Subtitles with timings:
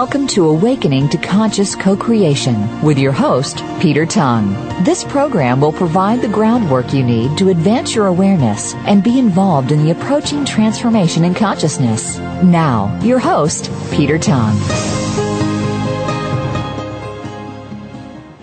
[0.00, 4.54] Welcome to Awakening to Conscious Co-Creation with your host, Peter Tongue.
[4.82, 9.72] This program will provide the groundwork you need to advance your awareness and be involved
[9.72, 12.16] in the approaching transformation in consciousness.
[12.42, 14.56] Now, your host, Peter Tongue.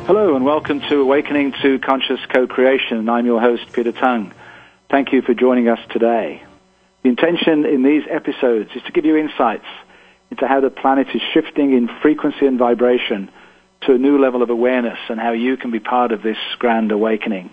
[0.05, 3.09] Hello and welcome to Awakening to Conscious Co-Creation.
[3.09, 4.31] I'm your host, Peter Tongue.
[4.91, 6.43] Thank you for joining us today.
[7.01, 9.65] The intention in these episodes is to give you insights
[10.31, 13.29] into how the planet is shifting in frequency and vibration
[13.81, 16.91] to a new level of awareness and how you can be part of this grand
[16.91, 17.49] awakening.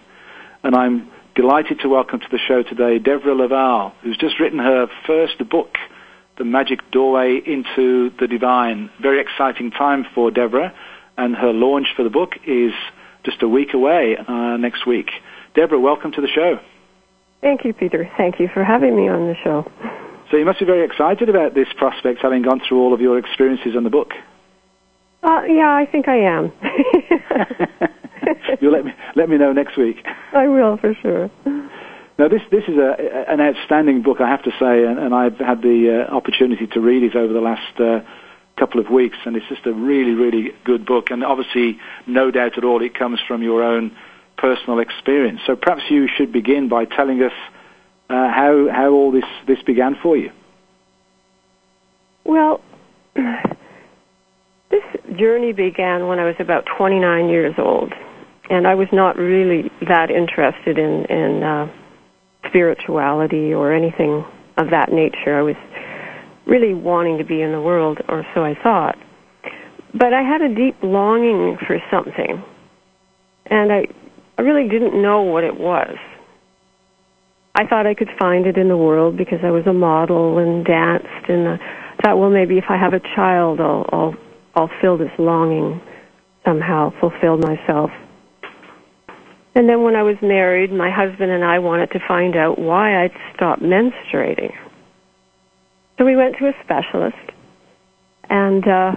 [0.62, 4.88] And I'm delighted to welcome to the show today Devrah Laval, who's just written her
[5.06, 5.76] first book,
[6.38, 8.90] The Magic Doorway into the Divine.
[9.00, 10.72] Very exciting time for Devrah,
[11.16, 12.72] and her launch for the book is
[13.24, 15.10] just a week away uh, next week.
[15.54, 16.58] Devrah, welcome to the show.
[17.40, 18.10] Thank you, Peter.
[18.16, 19.70] Thank you for having me on the show.
[20.34, 23.18] So you must be very excited about this prospect, having gone through all of your
[23.18, 24.14] experiences in the book.
[25.22, 26.52] Uh, yeah, I think I am.
[28.60, 30.04] You'll let me let me know next week.
[30.32, 31.30] I will for sure.
[32.18, 35.38] Now, this this is a, an outstanding book, I have to say, and, and I've
[35.38, 38.00] had the uh, opportunity to read it over the last uh,
[38.58, 41.12] couple of weeks, and it's just a really, really good book.
[41.12, 43.96] And obviously, no doubt at all, it comes from your own
[44.36, 45.42] personal experience.
[45.46, 47.32] So perhaps you should begin by telling us
[48.08, 50.30] how how all this this began for you.
[52.24, 52.60] Well,
[53.14, 54.82] this
[55.16, 57.92] journey began when I was about 29 years old,
[58.50, 61.72] and I was not really that interested in in uh,
[62.48, 64.24] spirituality or anything
[64.56, 65.38] of that nature.
[65.38, 65.56] I was
[66.46, 68.96] really wanting to be in the world, or so I thought.
[69.94, 72.42] But I had a deep longing for something,
[73.46, 73.86] and I
[74.36, 75.96] I really didn't know what it was.
[77.56, 80.64] I thought I could find it in the world because I was a model and
[80.64, 81.58] danced, and I
[82.02, 84.14] thought, well, maybe if I have a child, I'll I'll,
[84.56, 85.80] I'll fill this longing
[86.44, 87.90] somehow, fulfill myself.
[89.54, 93.04] And then when I was married, my husband and I wanted to find out why
[93.04, 94.52] I'd stopped menstruating.
[95.96, 97.30] So we went to a specialist,
[98.28, 98.92] and uh,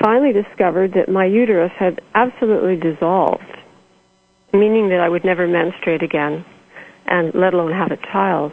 [0.00, 3.42] finally discovered that my uterus had absolutely dissolved,
[4.52, 6.44] meaning that I would never menstruate again
[7.08, 8.52] and let alone have a child.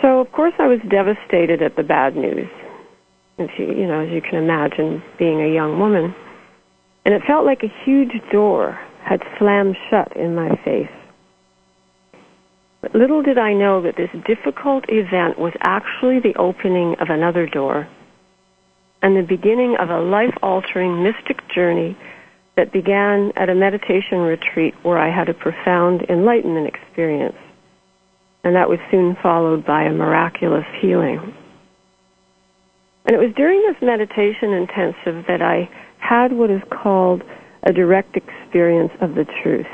[0.00, 2.48] So of course I was devastated at the bad news.
[3.38, 6.14] As you, you know, as you can imagine, being a young woman.
[7.04, 10.90] And it felt like a huge door had slammed shut in my face.
[12.80, 17.46] But little did I know that this difficult event was actually the opening of another
[17.46, 17.88] door
[19.02, 21.96] and the beginning of a life altering mystic journey
[22.58, 27.36] that began at a meditation retreat where I had a profound enlightenment experience.
[28.42, 31.34] And that was soon followed by a miraculous healing.
[33.06, 37.22] And it was during this meditation intensive that I had what is called
[37.62, 39.66] a direct experience of the truth,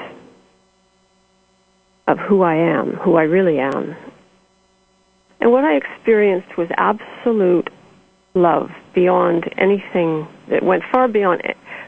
[2.06, 3.96] of who I am, who I really am.
[5.40, 7.70] And what I experienced was absolute
[8.34, 11.40] love beyond anything that went far beyond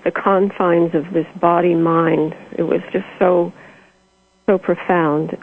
[0.07, 2.33] the confines of this body mind.
[2.57, 3.53] It was just so,
[4.47, 5.37] so profound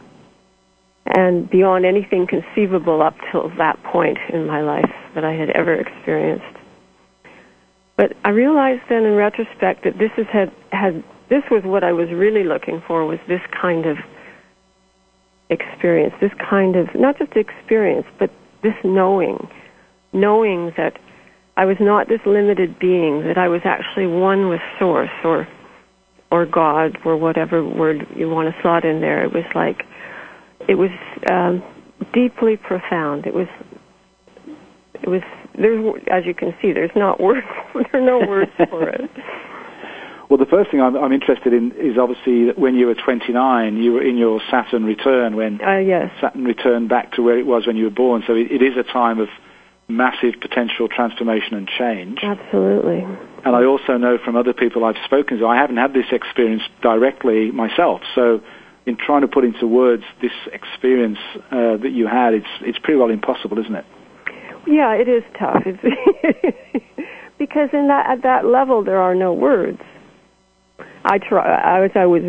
[1.05, 5.73] and beyond anything conceivable up till that point in my life that I had ever
[5.73, 6.57] experienced.
[7.97, 11.91] But I realized then in retrospect that this is had, had this was what I
[11.91, 13.97] was really looking for was this kind of
[15.49, 19.45] experience, this kind of not just experience, but this knowing,
[20.13, 20.97] knowing that
[21.55, 25.47] I was not this limited being, that I was actually one with Source or
[26.31, 29.23] or God or whatever word you want to slot in there.
[29.23, 29.83] It was like
[30.67, 30.89] it was
[31.29, 31.63] um,
[32.11, 33.27] deeply profound.
[33.27, 33.47] It was
[34.95, 35.21] it was
[35.55, 37.45] there's as you can see there's not words
[37.75, 39.09] there are no words for it.
[40.29, 43.77] Well, the first thing I'm, I'm, interested in is obviously that when you were 29,
[43.77, 46.09] you were in your Saturn return when uh, yes.
[46.19, 48.23] Saturn returned back to where it was when you were born.
[48.25, 49.27] So it, it is a time of
[49.95, 52.19] massive potential transformation and change.
[52.23, 53.05] Absolutely.
[53.45, 56.63] And I also know from other people I've spoken to, I haven't had this experience
[56.81, 58.01] directly myself.
[58.15, 58.41] So
[58.85, 61.19] in trying to put into words this experience
[61.51, 63.85] uh, that you had, it's it's pretty well impossible, isn't it?
[64.65, 65.63] Yeah, it is tough.
[65.65, 65.81] It's
[67.37, 69.81] because in that at that level there are no words.
[71.05, 71.83] I try.
[71.83, 72.23] As I was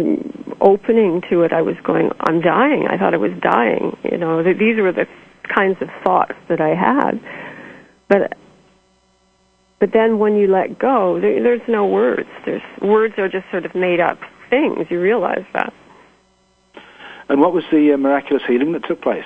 [0.60, 3.96] opening to it, I was going, "I'm dying." I thought I was dying.
[4.02, 5.06] You know, these were the
[5.55, 7.20] kinds of thoughts that I had.
[8.09, 8.37] But
[9.81, 12.29] but then when you let go, there, there's no words.
[12.47, 14.19] There's words are just sort of made up
[14.49, 14.87] things.
[14.89, 15.73] You realize that.
[17.29, 19.25] And what was the uh, miraculous healing that took place?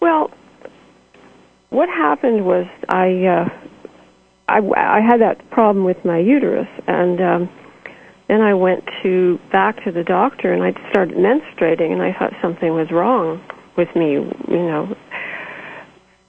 [0.00, 0.30] Well,
[1.68, 3.48] what happened was I, uh,
[4.48, 7.50] I, I had that problem with my uterus, and um,
[8.28, 12.32] then I went to back to the doctor, and I started menstruating, and I thought
[12.42, 13.40] something was wrong
[13.76, 14.96] with me, you know.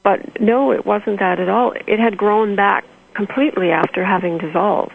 [0.03, 1.73] But no, it wasn't that at all.
[1.87, 4.93] It had grown back completely after having dissolved.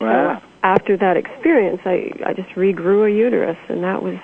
[0.00, 0.40] Wow.
[0.40, 4.18] So after that experience, I I just regrew a uterus, and that was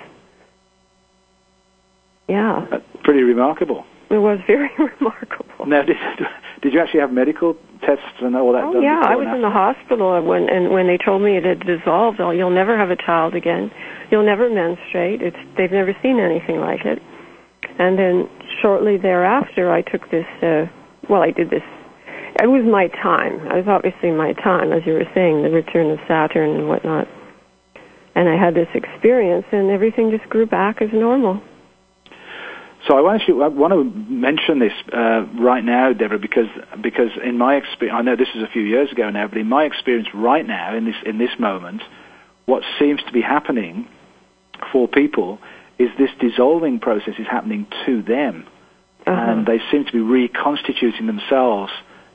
[2.27, 2.65] yeah.
[2.69, 3.85] That's pretty remarkable.
[4.09, 5.65] It was very remarkable.
[5.65, 5.97] Now, did,
[6.61, 8.63] did you actually have medical tests and all that?
[8.63, 11.65] Oh yeah, I was in the hospital when and when they told me it had
[11.65, 12.19] dissolved.
[12.19, 13.71] Oh, you'll never have a child again.
[14.09, 15.21] You'll never menstruate.
[15.21, 17.01] It's they've never seen anything like it.
[17.79, 18.29] And then
[18.61, 20.27] shortly thereafter, I took this.
[20.41, 20.65] Uh,
[21.09, 21.63] well, I did this
[22.41, 23.47] it was my time.
[23.47, 27.07] It was obviously my time, as you were saying, the return of Saturn and whatnot.
[28.15, 31.41] And I had this experience, and everything just grew back as normal.
[32.87, 36.47] So I want to mention this uh, right now, Devrah, because
[36.81, 39.47] because in my experience, I know this is a few years ago now, but in
[39.47, 41.81] my experience right now, in this in this moment,
[42.45, 43.87] what seems to be happening
[44.71, 45.39] for people
[45.79, 48.47] is this dissolving process is happening to them,
[49.05, 49.31] uh-huh.
[49.31, 51.71] and they seem to be reconstituting themselves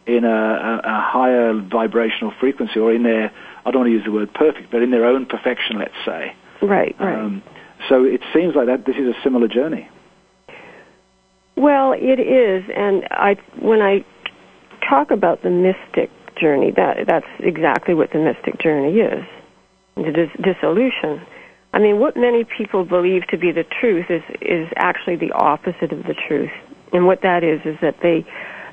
[0.06, 3.32] in a, a, a, higher vibrational frequency or in their,
[3.64, 6.35] I don't want to use the word perfect, but in their own perfection, let's say.
[6.61, 7.19] Right, right.
[7.19, 7.43] Um,
[7.88, 9.88] so it seems like that this is a similar journey.
[11.56, 14.05] Well, it is, and I when I
[14.88, 16.11] talk about the mystic
[16.41, 19.25] journey, that that's exactly what the mystic journey is,
[19.97, 21.20] the dis- dissolution.
[21.74, 25.92] I mean, what many people believe to be the truth is is actually the opposite
[25.92, 26.52] of the truth,
[26.92, 28.26] and what that is is that they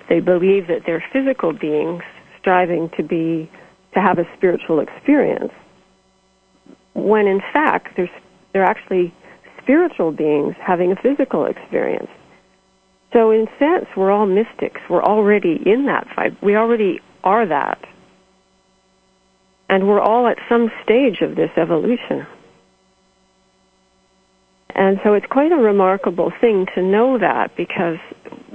[0.09, 2.03] they believe that they're physical beings
[2.39, 3.49] striving to be
[3.93, 5.53] to have a spiritual experience
[6.93, 8.11] when in fact they're
[8.51, 9.13] they're actually
[9.61, 12.09] spiritual beings having a physical experience.
[13.13, 14.81] So in sense we're all mystics.
[14.89, 16.41] We're already in that fight.
[16.43, 17.79] We already are that.
[19.69, 22.27] And we're all at some stage of this evolution
[24.75, 27.97] and so it's quite a remarkable thing to know that because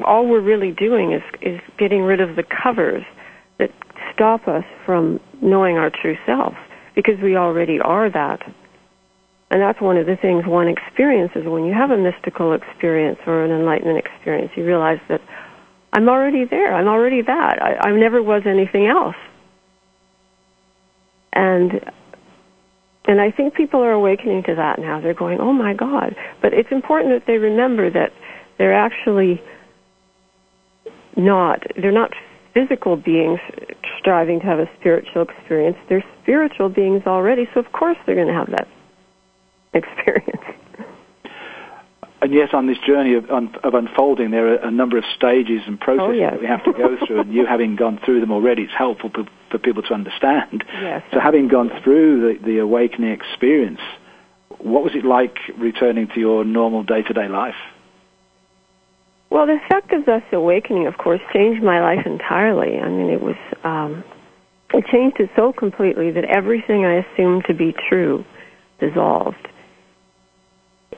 [0.04, 3.02] all we're really doing is, is getting rid of the covers
[3.58, 3.70] that
[4.12, 6.54] stop us from knowing our true self
[6.94, 8.40] because we already are that.
[9.50, 13.44] And that's one of the things one experiences when you have a mystical experience or
[13.44, 14.52] an enlightenment experience.
[14.56, 15.20] You realize that
[15.92, 16.74] I'm already there.
[16.74, 17.62] I'm already that.
[17.62, 19.16] I, I never was anything else.
[21.32, 21.80] And
[23.06, 25.00] and I think people are awakening to that now.
[25.00, 26.16] They're going, oh my God.
[26.40, 28.12] But it's important that they remember that
[28.56, 29.42] they're actually
[31.16, 32.12] not, they're not
[32.54, 33.40] physical beings
[33.98, 35.76] striving to have a spiritual experience.
[35.88, 38.68] They're spiritual beings already, so of course they're going to have that
[39.74, 40.63] experience.
[42.24, 45.78] And yes, on this journey of, of unfolding, there are a number of stages and
[45.78, 46.32] processes oh, yes.
[46.32, 47.20] that we have to go through.
[47.20, 50.64] and you having gone through them already, it's helpful for, for people to understand.
[50.80, 51.02] Yes.
[51.12, 53.80] So, having gone through the, the awakening experience,
[54.56, 57.60] what was it like returning to your normal day-to-day life?
[59.28, 62.78] Well, the effect of this awakening, of course, changed my life entirely.
[62.78, 64.02] I mean, it was um,
[64.72, 68.24] it changed it so completely that everything I assumed to be true
[68.80, 69.46] dissolved.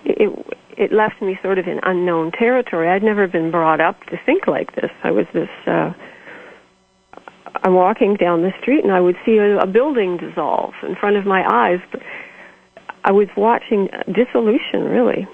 [0.04, 0.30] It,
[0.76, 2.88] it left me sort of in unknown territory.
[2.88, 4.90] I'd never been brought up to think like this.
[5.02, 5.49] I was this.
[5.66, 5.92] Uh,
[7.62, 11.16] I'm walking down the street and I would see a, a building dissolve in front
[11.16, 11.80] of my eyes.
[13.04, 15.26] I was watching dissolution, really.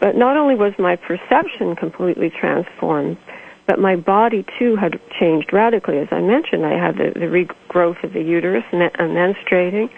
[0.00, 3.18] But not only was my perception completely transformed,
[3.66, 5.98] but my body too had changed radically.
[5.98, 9.90] As I mentioned, I had the, the regrowth of the uterus, men- uh, menstruating.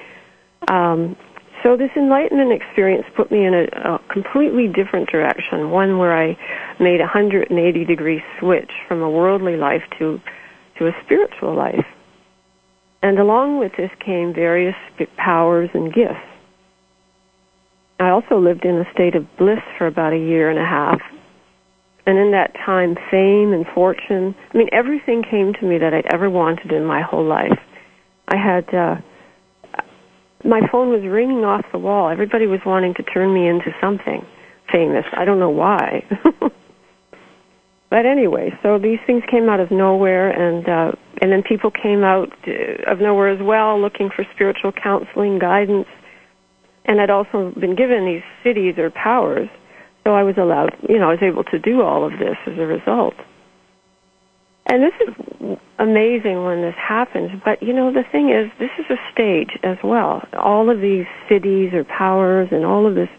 [0.69, 1.17] Um,
[1.65, 6.37] so this enlightenment experience put me in a, a completely different direction, one where I
[6.79, 10.21] made a 180 degree switch from a worldly life to
[10.79, 11.87] to a spiritual life.
[13.03, 14.77] And along with this came various
[15.17, 16.21] powers and gifts.
[17.99, 21.01] I also lived in a state of bliss for about a year and a half.
[22.07, 26.13] And in that time, fame and fortune, I mean, everything came to me that I'd
[26.13, 27.59] ever wanted in my whole life.
[28.29, 28.97] I had, uh,
[30.45, 32.11] my phone was ringing off the wall.
[32.11, 34.25] Everybody was wanting to turn me into something
[34.71, 35.05] famous.
[35.13, 36.05] I don't know why.
[37.91, 42.05] but anyway, so these things came out of nowhere, and uh, and then people came
[42.05, 45.89] out uh, of nowhere as well, looking for spiritual counseling, guidance,
[46.85, 49.49] and I'd also been given these siddhis or powers,
[50.05, 52.59] so I was allowed, you know, I was able to do all of this as
[52.59, 53.15] a result.
[54.67, 58.87] And this is amazing when this happens, but you know, the thing is, this is
[58.91, 60.27] a stage as well.
[60.39, 63.11] All of these siddhis or powers and all of this,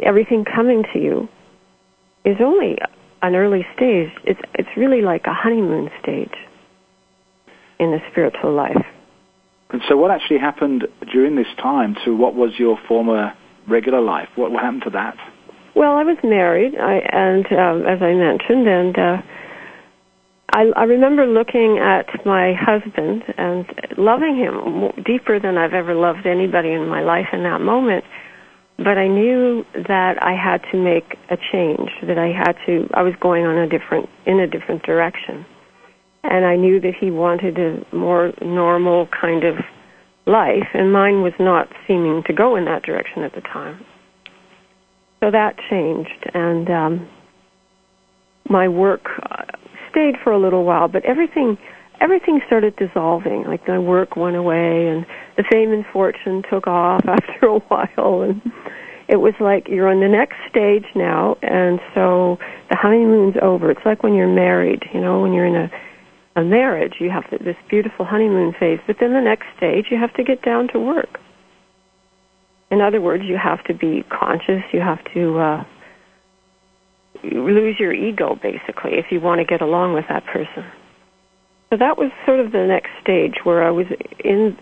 [0.00, 1.28] everything coming to you
[2.24, 2.78] is only
[3.22, 4.10] an early stage.
[4.24, 6.34] It's, it's really like a honeymoon stage
[7.78, 8.84] in the spiritual life.
[9.70, 13.34] And so, what actually happened during this time to what was your former
[13.68, 14.28] regular life?
[14.34, 15.16] What, happened to that?
[15.76, 19.22] Well, I was married, I, and um, as I mentioned, and uh,
[20.58, 23.64] I, I remember looking at my husband and
[23.96, 28.04] loving him deeper than I've ever loved anybody in my life in that moment.
[28.76, 33.02] But I knew that I had to make a change, that I had to, I
[33.02, 35.46] was going on a different, in a different direction.
[36.24, 39.58] And I knew that he wanted a more normal kind of
[40.26, 43.84] life, and mine was not seeming to go in that direction at the time.
[45.20, 47.08] So that changed, and um,
[48.48, 49.44] my work uh,
[49.90, 51.58] stayed for a little while, but everything
[52.00, 53.44] everything started dissolving.
[53.44, 58.22] Like my work went away, and the fame and fortune took off after a while,
[58.22, 58.40] and
[59.08, 62.38] it was like you're on the next stage now, and so
[62.70, 63.70] the honeymoon's over.
[63.70, 65.70] It's like when you're married, you know, when you're in a
[66.38, 70.14] a marriage, you have this beautiful honeymoon phase, but then the next stage, you have
[70.14, 71.18] to get down to work.
[72.70, 74.62] In other words, you have to be conscious.
[74.72, 75.64] You have to uh,
[77.24, 80.64] lose your ego, basically, if you want to get along with that person.
[81.70, 83.86] So that was sort of the next stage where I was
[84.24, 84.56] in.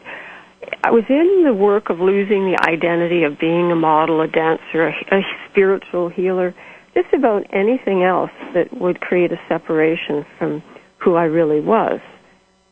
[0.82, 4.88] I was in the work of losing the identity of being a model, a dancer,
[4.88, 6.54] a, a spiritual healer,
[6.94, 10.62] just about anything else that would create a separation from
[10.98, 12.00] who I really was.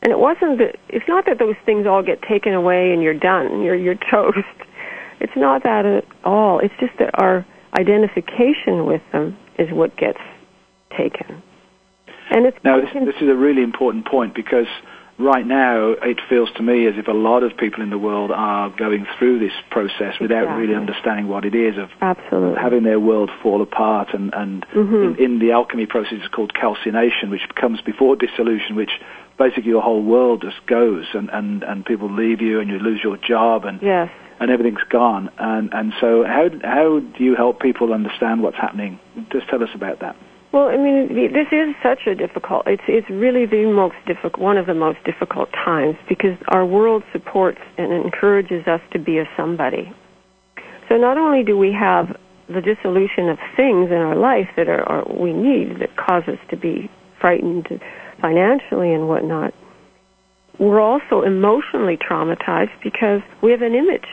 [0.01, 3.17] And it wasn't that, it's not that those things all get taken away and you're
[3.17, 4.37] done, you're, you're toast.
[5.21, 6.59] It's not that at all.
[6.59, 7.45] It's just that our
[7.79, 10.19] identification with them is what gets
[10.97, 11.41] taken.
[12.29, 14.67] And it's now, this, this is a really important point because
[15.17, 18.31] right now it feels to me as if a lot of people in the world
[18.31, 20.61] are going through this process without exactly.
[20.63, 22.61] really understanding what it is of Absolutely.
[22.61, 25.15] having their world fall apart and, and mm-hmm.
[25.21, 28.91] in, in, the alchemy process it's called calcination which comes before dissolution which
[29.37, 32.99] basically your whole world just goes and, and, and people leave you and you lose
[33.01, 34.09] your job and yes
[34.39, 35.29] and everything's gone.
[35.37, 38.99] And and so how how do you help people understand what's happening?
[39.31, 40.15] Just tell us about that.
[40.51, 42.63] Well, I mean, this is such a difficult.
[42.65, 47.03] It's it's really the most difficult, one of the most difficult times because our world
[47.11, 49.91] supports and encourages us to be a somebody.
[50.87, 52.15] So not only do we have
[52.47, 56.39] the dissolution of things in our life that are, are we need that cause us
[56.51, 56.89] to be
[57.19, 57.67] frightened
[58.21, 59.53] financially and whatnot,
[60.59, 64.07] we're also emotionally traumatized because we have an image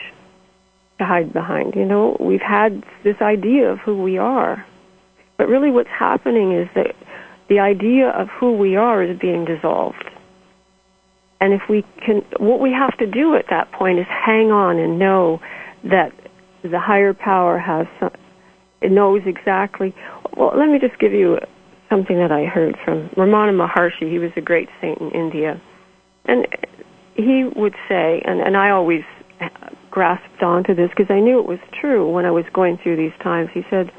[1.03, 1.75] to hide behind.
[1.75, 4.65] You know, we've had this idea of who we are.
[5.37, 6.95] But really what's happening is that
[7.49, 10.05] the idea of who we are is being dissolved.
[11.41, 14.79] And if we can, what we have to do at that point is hang on
[14.79, 15.41] and know
[15.85, 16.13] that
[16.63, 17.87] the higher power has,
[18.81, 19.93] it knows exactly.
[20.37, 21.39] Well, let me just give you
[21.91, 24.09] something that I heard from Ramana Maharshi.
[24.11, 25.61] He was a great saint in India
[26.25, 26.47] and
[27.15, 29.03] he would say, and, and I always
[29.93, 33.17] grasped onto this because I knew it was true when I was going through these
[33.23, 33.51] times.
[33.55, 33.93] He said,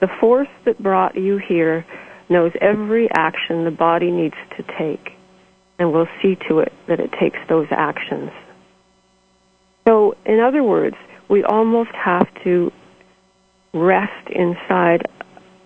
[0.00, 1.84] The force that brought you here
[2.30, 5.12] knows every action the body needs to take
[5.78, 8.30] and will see to it that it takes those actions.
[9.86, 10.96] So, in other words,
[11.28, 12.72] we almost have to
[13.74, 15.02] rest inside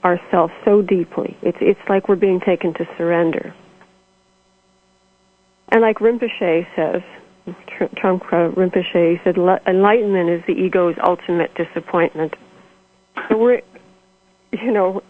[0.03, 1.37] ourselves so deeply.
[1.43, 3.55] It's, it's like we're being taken to surrender.
[5.69, 7.03] And like Rinpoche says,
[7.79, 12.35] Trungpa uh, Rinpoche said, enlightenment is the ego's ultimate disappointment.
[13.29, 13.63] So we're,
[14.53, 15.03] you know,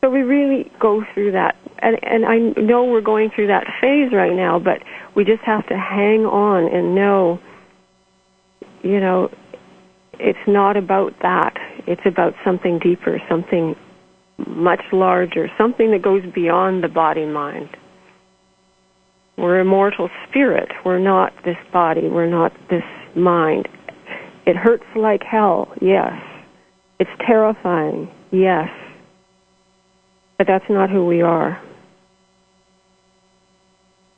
[0.00, 1.56] so we really go through that.
[1.80, 4.82] And, and I know we're going through that phase right now, but
[5.14, 7.40] we just have to hang on and know,
[8.82, 9.30] you know,
[10.18, 11.56] it's not about that.
[11.86, 13.76] It's about something deeper, something
[14.46, 17.70] much larger, something that goes beyond the body mind.
[19.38, 20.68] We're immortal spirit.
[20.84, 22.08] We're not this body.
[22.08, 22.82] We're not this
[23.14, 23.68] mind.
[24.46, 26.20] It hurts like hell, yes.
[26.98, 28.68] It's terrifying, yes.
[30.38, 31.62] But that's not who we are.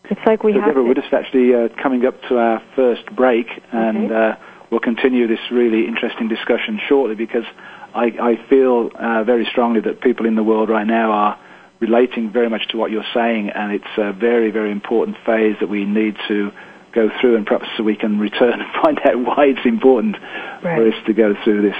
[0.04, 0.70] It's like we so have.
[0.70, 0.82] Devrah, to...
[0.84, 4.14] we're just actually uh, coming up to our first break, and okay.
[4.14, 4.34] uh,
[4.70, 7.44] we'll continue this really interesting discussion shortly because
[7.94, 11.38] I, I feel uh, very strongly that people in the world right now are
[11.80, 15.68] relating very much to what you're saying, and it's a very, very important phase that
[15.68, 16.52] we need to
[16.92, 20.62] go through, and perhaps so we can return and find out why it's important right.
[20.62, 21.76] for us to go through this.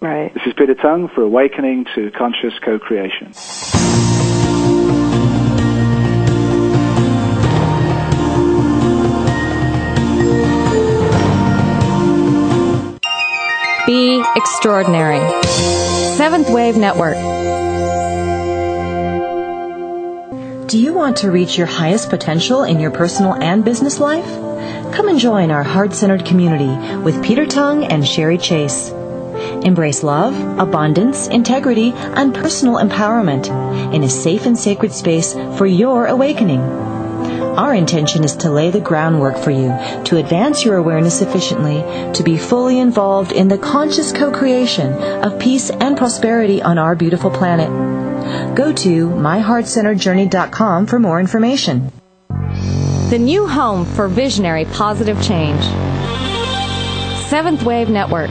[0.00, 0.32] Right.
[0.32, 3.32] This is Peter Tongue for Awakening to Conscious Co-Creation.
[13.86, 15.18] Be extraordinary.
[16.16, 17.16] Seventh Wave Network.
[20.70, 24.32] Do you want to reach your highest potential in your personal and business life?
[24.94, 28.90] Come and join our heart centered community with Peter Tongue and Sherry Chase.
[29.64, 33.48] Embrace love, abundance, integrity, and personal empowerment
[33.92, 36.60] in a safe and sacred space for your awakening.
[36.60, 42.22] Our intention is to lay the groundwork for you to advance your awareness efficiently, to
[42.22, 44.92] be fully involved in the conscious co creation
[45.24, 48.09] of peace and prosperity on our beautiful planet.
[48.54, 51.92] Go to myheartcenteredjourney.com for more information.
[53.10, 55.62] The new home for visionary positive change.
[57.28, 58.30] Seventh Wave Network.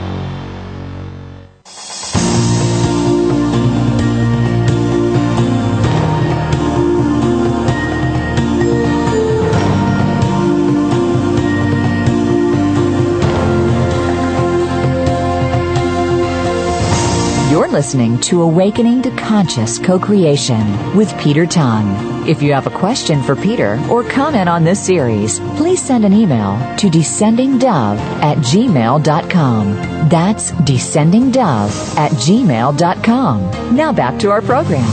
[17.70, 22.26] Listening to Awakening to Conscious Co-Creation with Peter Tongue.
[22.28, 26.12] If you have a question for Peter or comment on this series, please send an
[26.12, 30.08] email to descendingdove at gmail.com.
[30.08, 33.76] That's descendingdove at gmail.com.
[33.76, 34.90] Now back to our program.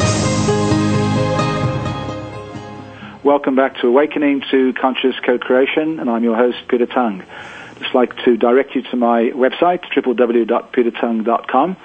[3.24, 7.22] Welcome back to Awakening to Conscious Co-Creation, and I'm your host, Peter Tongue.
[7.22, 11.78] I'd just like to direct you to my website, www.petertongue.com.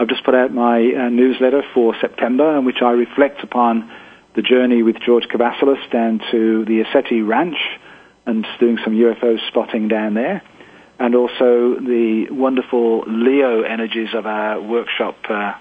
[0.00, 3.92] I've just put out my uh, newsletter for September, in which I reflect upon
[4.34, 7.58] the journey with George Kavassilas down to the ECETI Ranch
[8.24, 10.40] and doing some UFO spotting down there,
[10.98, 15.52] and also the wonderful Leo energies of our workshop uh,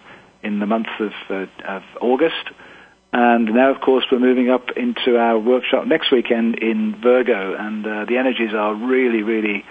[0.41, 2.49] in the month of, uh, of August.
[3.12, 7.86] And now, of course, we're moving up into our workshop next weekend in Virgo, and
[7.86, 9.65] uh, the energies are really, really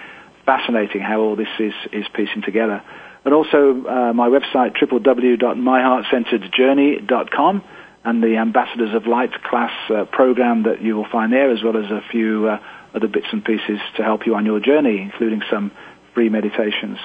[0.45, 2.83] fascinating how all this is, is piecing together.
[3.25, 7.63] And also uh, my website, www.myheartcenteredjourney.com,
[8.05, 11.75] and the Ambassadors of Light class uh, program that you will find there, as well
[11.77, 12.59] as a few uh,
[12.95, 15.71] other bits and pieces to help you on your journey, including some
[16.13, 16.97] free meditations.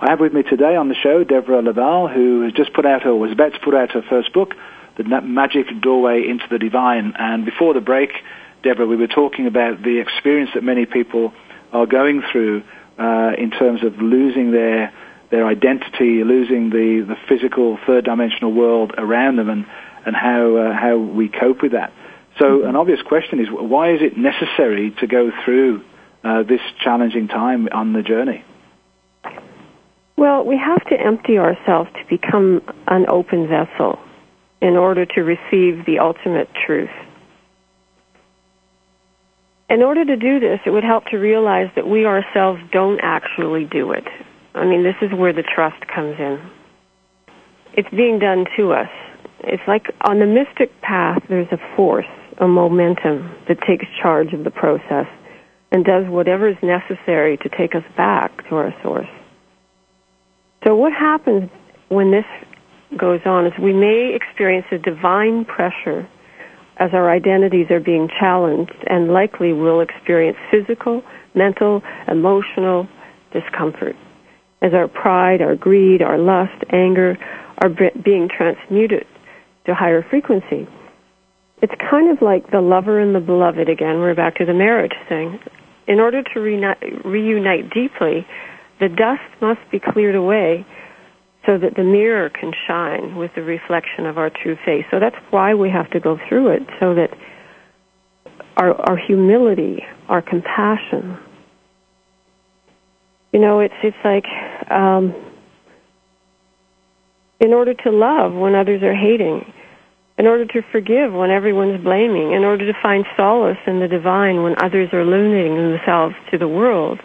[0.00, 3.04] I have with me today on the show Devrah Laval, who has just put out,
[3.04, 4.54] her, was about to put out her first book,
[4.96, 7.14] The Magic Doorway into the Divine.
[7.16, 8.10] And before the break,
[8.64, 11.32] Devrah, we were talking about the experience that many people
[11.72, 12.64] are going through
[12.98, 14.92] uh, in terms of losing their
[15.34, 19.66] their identity, losing the, the physical third dimensional world around them, and
[20.06, 21.92] and how uh, how we cope with that.
[22.38, 22.68] So, mm-hmm.
[22.68, 25.82] an obvious question is why is it necessary to go through
[26.22, 28.44] uh, this challenging time on the journey?
[30.16, 33.98] Well, we have to empty ourselves to become an open vessel
[34.62, 36.94] in order to receive the ultimate truth.
[39.68, 43.64] In order to do this, it would help to realize that we ourselves don't actually
[43.64, 44.04] do it.
[44.54, 46.38] I mean, this is where the trust comes in.
[47.76, 48.88] It's being done to us.
[49.40, 52.06] It's like on the mystic path, there's a force,
[52.38, 55.06] a momentum that takes charge of the process
[55.72, 59.08] and does whatever is necessary to take us back to our source.
[60.64, 61.50] So what happens
[61.88, 62.24] when this
[62.96, 66.08] goes on is we may experience a divine pressure
[66.76, 71.02] as our identities are being challenged and likely we'll experience physical,
[71.34, 72.86] mental, emotional
[73.32, 73.96] discomfort
[74.64, 77.18] as our pride, our greed, our lust, anger
[77.62, 77.68] are
[78.02, 79.06] being transmuted
[79.66, 80.66] to higher frequency.
[81.60, 84.00] It's kind of like the lover and the beloved again.
[84.00, 85.38] We're back to the marriage thing.
[85.86, 88.26] In order to reunite, deeply,
[88.80, 90.66] the dust must be cleared away
[91.44, 94.86] so that the mirror can shine with the reflection of our true face.
[94.90, 97.10] So that's why we have to go through it, so that
[98.56, 101.18] our, our humility, our compassion,
[103.34, 104.26] you know, it's it's like
[104.70, 105.14] um,
[107.40, 109.52] in order to love when others are hating,
[110.16, 114.42] in order to forgive when everyone's blaming, in order to find solace in the divine
[114.42, 117.00] when others are limiting themselves to the world.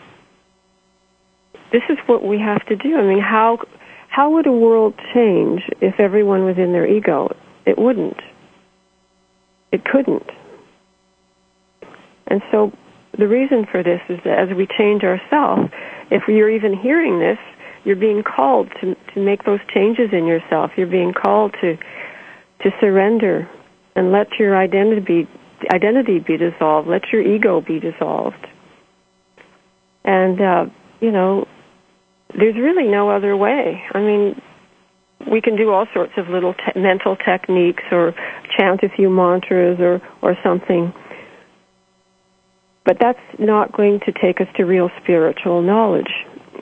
[1.71, 2.95] This is what we have to do.
[2.95, 3.59] I mean, how
[4.09, 7.35] how would a world change if everyone was in their ego?
[7.65, 8.17] It wouldn't.
[9.71, 10.25] It couldn't.
[12.25, 12.71] And so
[13.17, 15.71] the reason for this is that as we change ourselves,
[16.11, 17.37] if you're even hearing this,
[17.83, 20.71] you're being called to, to make those changes in yourself.
[20.75, 21.77] You're being called to
[22.63, 23.49] to surrender
[23.95, 25.27] and let your identity be,
[25.73, 26.89] identity be dissolved.
[26.89, 28.47] Let your ego be dissolved.
[30.03, 30.65] And uh,
[30.99, 31.47] you know,
[32.37, 33.81] there's really no other way.
[33.93, 34.41] I mean,
[35.31, 38.13] we can do all sorts of little te- mental techniques or
[38.57, 40.93] chant a few mantras or or something.
[42.89, 46.10] But that's not going to take us to real spiritual knowledge.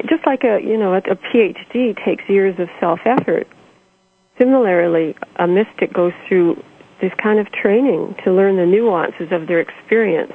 [0.09, 3.47] Just like a, you know, a, PhD takes years of self-effort.
[4.37, 6.61] Similarly, a mystic goes through
[6.99, 10.33] this kind of training to learn the nuances of their experience.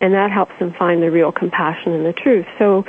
[0.00, 2.46] And that helps them find the real compassion and the truth.
[2.58, 2.82] So,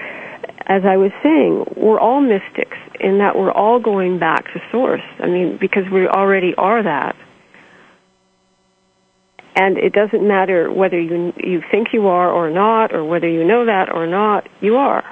[0.66, 5.06] as I was saying, we're all mystics in that we're all going back to source.
[5.20, 7.16] I mean, because we already are that.
[9.56, 13.44] And it doesn't matter whether you you think you are or not, or whether you
[13.44, 15.04] know that or not, you are.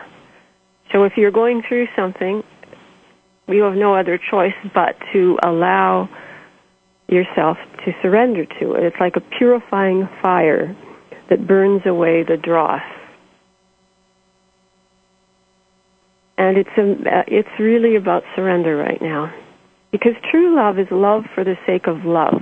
[0.91, 2.43] So if you're going through something
[3.53, 6.09] you have no other choice but to allow
[7.07, 8.83] yourself to surrender to it.
[8.83, 10.75] It's like a purifying fire
[11.29, 12.81] that burns away the dross.
[16.37, 19.33] And it's a, it's really about surrender right now.
[19.91, 22.41] Because true love is love for the sake of love,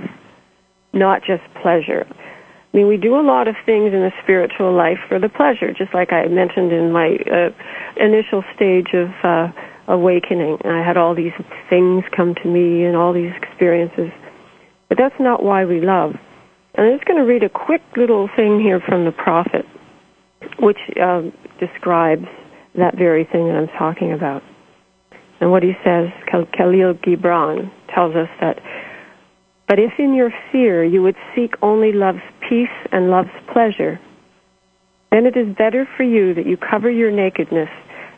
[0.92, 2.06] not just pleasure.
[2.72, 5.72] I mean, we do a lot of things in the spiritual life for the pleasure,
[5.72, 7.50] just like I mentioned in my uh,
[7.96, 9.48] initial stage of uh,
[9.88, 10.58] awakening.
[10.64, 11.34] I had all these
[11.68, 14.10] things come to me and all these experiences.
[14.88, 16.14] But that's not why we love.
[16.74, 19.66] And I'm just going to read a quick little thing here from the prophet,
[20.60, 22.26] which um, describes
[22.78, 24.42] that very thing that I'm talking about.
[25.40, 28.60] And what he says, Khalil Gibran tells us that,
[29.70, 34.00] but if in your fear you would seek only love's peace and love's pleasure,
[35.12, 37.68] then it is better for you that you cover your nakedness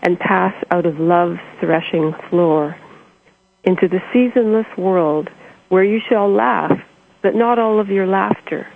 [0.03, 2.75] and pass out of love's threshing floor
[3.65, 5.29] into the seasonless world
[5.69, 6.73] where you shall laugh,
[7.23, 8.67] but not all of your laughter,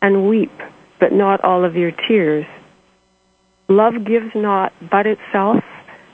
[0.00, 0.52] and weep,
[1.00, 2.46] but not all of your tears.
[3.68, 5.64] Love gives not but itself,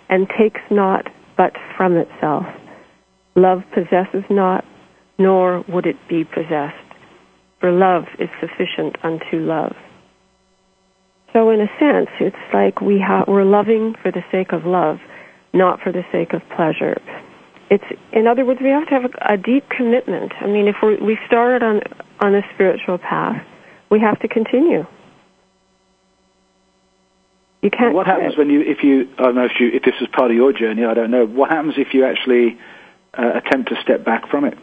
[0.09, 1.05] and takes not
[1.37, 2.47] but from itself.
[3.37, 4.65] Love possesses not,
[5.21, 6.75] nor would it be possessed.
[7.61, 9.77] For love is sufficient unto love.
[11.35, 14.99] So in a sense, it's like we ha- we're loving for the sake of love,
[15.53, 16.97] not for the sake of pleasure.
[17.71, 20.33] It's in other words, we have to have a, a deep commitment.
[20.41, 21.83] I mean, if we we started on
[22.19, 23.47] on a spiritual path,
[23.91, 24.87] we have to continue.
[27.63, 27.95] You can't.
[27.95, 30.31] What happens when you if you I don't know if you if this is part
[30.31, 30.85] of your journey?
[30.87, 31.27] I don't know.
[31.27, 32.59] What happens if you actually
[33.13, 34.57] uh, attempt to step back from it?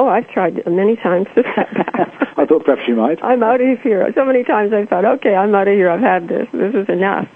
[0.00, 2.08] Oh, I've tried many times to step back.
[2.38, 3.22] I thought perhaps you might.
[3.22, 4.10] I'm out of here.
[4.14, 5.90] So many times I've thought, okay, I'm out of here.
[5.90, 6.48] I've had this.
[6.54, 7.28] This is enough.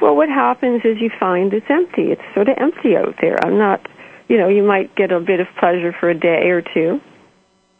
[0.00, 2.10] Well, what happens is you find it's empty.
[2.10, 3.38] It's sort of empty out there.
[3.46, 3.86] I'm not,
[4.26, 7.00] you know, you might get a bit of pleasure for a day or two,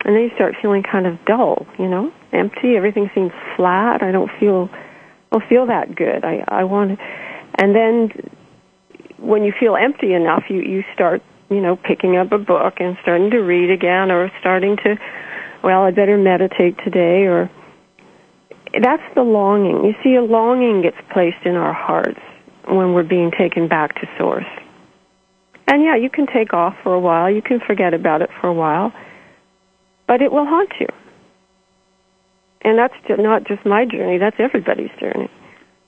[0.04, 1.66] and then you start feeling kind of dull.
[1.76, 2.76] You know, empty.
[2.76, 4.04] Everything seems flat.
[4.04, 4.70] I don't feel,
[5.32, 6.24] I don't feel that good.
[6.24, 6.96] I I want,
[7.58, 8.12] and then
[9.18, 11.22] when you feel empty enough, you you start
[11.54, 14.96] you know, picking up a book and starting to read again or starting to,
[15.62, 17.50] well, I better meditate today or
[18.80, 19.84] that's the longing.
[19.84, 22.20] You see, a longing gets placed in our hearts
[22.66, 24.46] when we're being taken back to source.
[25.66, 28.48] And yeah, you can take off for a while, you can forget about it for
[28.48, 28.92] a while,
[30.06, 30.88] but it will haunt you.
[32.62, 35.30] And that's not just my journey, that's everybody's journey.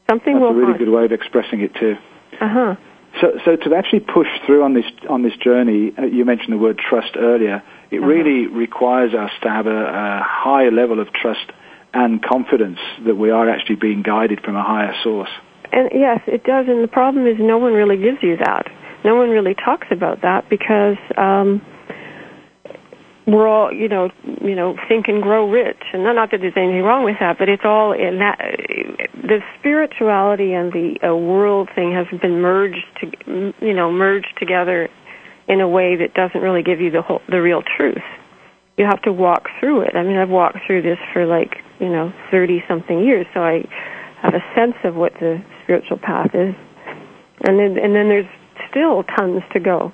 [0.09, 1.95] Something that's will a really haunt good way of expressing it too.
[2.41, 2.75] Uh huh.
[3.21, 6.59] So, so to actually push through on this on this journey, uh, you mentioned the
[6.59, 7.63] word trust earlier.
[7.91, 8.07] It Uh-huh.
[8.07, 11.47] really requires us to have a, a high level of trust
[11.93, 15.31] and confidence that we are actually being guided from a higher source.
[15.73, 16.67] And yes, it does.
[16.69, 18.67] And the problem is, no one really gives you that.
[19.05, 21.63] No one really talks about that because um,
[23.27, 24.11] we're all, you know,
[24.43, 25.83] you know, think and grow rich.
[25.93, 28.39] And not that there's anything wrong with that, but it's all in that.
[29.15, 34.91] The spirituality and the uh, world thing has been merged, to, you know, merged together
[35.49, 38.05] in a way that doesn't really give you the whole, the real truth.
[38.77, 39.95] You have to walk through it.
[39.95, 43.65] I mean, I've walked through this for like, you know, thirty something years, so I
[44.21, 46.55] have a sense of what the spiritual path is.
[47.47, 48.27] And then, and then there's
[48.71, 49.93] still tons to go.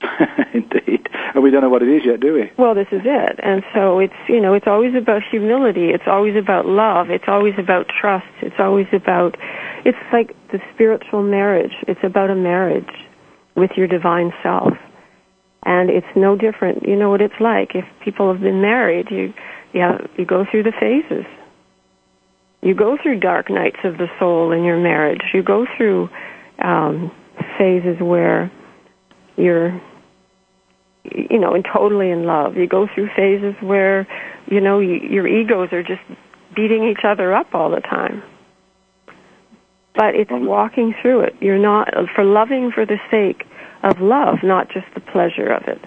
[0.54, 1.08] Indeed.
[1.34, 2.50] And we don't know what it is yet, do we?
[2.58, 3.40] Well, this is it.
[3.42, 5.90] And so it's, you know, it's always about humility.
[5.90, 7.10] It's always about love.
[7.10, 8.26] It's always about trust.
[8.42, 9.36] It's always about,
[9.84, 11.72] it's like the spiritual marriage.
[11.86, 12.90] It's about a marriage
[13.54, 14.72] with your divine self.
[15.64, 16.88] And it's no different.
[16.88, 17.74] You know what it's like.
[17.74, 19.34] If people have been married, you,
[19.72, 21.26] you, have, you go through the phases.
[22.62, 25.20] You go through dark nights of the soul in your marriage.
[25.32, 26.08] You go through
[26.62, 27.10] um,
[27.58, 28.50] phases where
[29.36, 29.80] you're
[31.04, 32.56] you know, and totally in love.
[32.56, 34.06] You go through phases where,
[34.46, 36.02] you know, you, your egos are just
[36.54, 38.22] beating each other up all the time.
[39.94, 41.34] But it's walking through it.
[41.40, 43.46] You're not for loving for the sake
[43.82, 45.80] of love, not just the pleasure of it.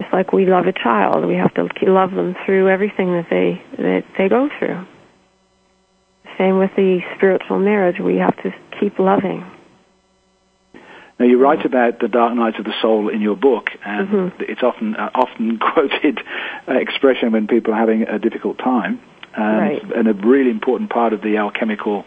[0.00, 1.26] It's like we love a child.
[1.26, 4.86] We have to love them through everything that they that they go through.
[6.38, 8.00] Same with the spiritual marriage.
[8.00, 8.50] We have to
[8.80, 9.44] keep loving.
[11.20, 14.42] Now you write about the dark nights of the soul in your book, and mm-hmm.
[14.48, 16.18] it's often uh, often quoted
[16.66, 18.98] uh, expression when people are having a difficult time,
[19.36, 19.82] right.
[19.94, 22.06] and a really important part of the alchemical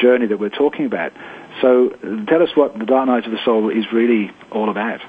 [0.00, 1.12] journey that we're talking about.
[1.62, 1.90] So
[2.28, 5.00] tell us what the dark nights of the soul is really all about.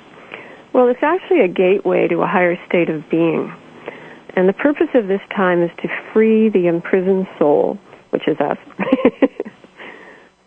[0.74, 3.54] Well, it's actually a gateway to a higher state of being.
[4.36, 8.58] And the purpose of this time is to free the imprisoned soul, which is us,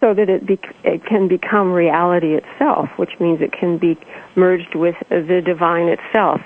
[0.00, 3.98] so that it, be, it can become reality itself, which means it can be
[4.36, 6.40] merged with the divine itself.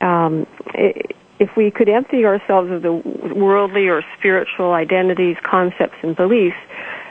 [0.00, 6.16] Um, it, if we could empty ourselves of the worldly or spiritual identities, concepts, and
[6.16, 6.56] beliefs,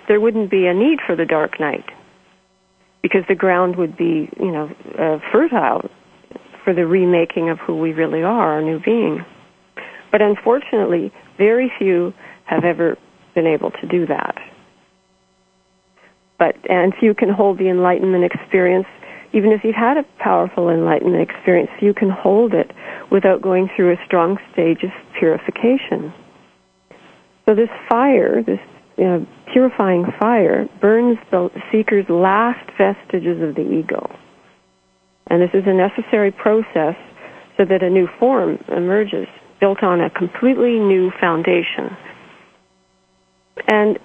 [0.09, 1.85] there wouldn't be a need for the dark night
[3.01, 5.89] because the ground would be, you know, uh, fertile
[6.65, 9.23] for the remaking of who we really are, our new being.
[10.11, 12.13] But unfortunately, very few
[12.45, 12.97] have ever
[13.33, 14.35] been able to do that
[16.39, 18.87] but and few can hold the enlightenment experience.
[19.33, 22.71] Even if you've had a powerful enlightenment experience you can hold it
[23.11, 26.13] without going through a strong stage of purification.
[27.45, 28.59] So this fire this
[28.97, 34.09] you know, purifying fire burns the seeker's last vestiges of the ego.
[35.27, 36.95] And this is a necessary process
[37.57, 39.27] so that a new form emerges
[39.59, 41.95] built on a completely new foundation.
[43.67, 43.99] And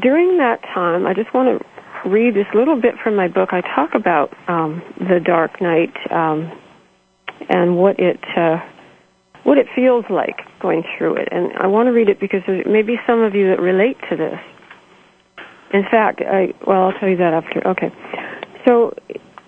[0.00, 1.66] during that time, I just want to
[2.06, 6.50] read this little bit from my book, I talk about um, the dark night um,
[7.48, 8.58] and what it uh,
[9.44, 11.28] what it feels like going through it.
[11.30, 13.96] And I want to read it because there may be some of you that relate
[14.10, 14.38] to this.
[15.72, 17.66] In fact, I well, I'll tell you that after.
[17.68, 17.90] Okay.
[18.66, 18.94] So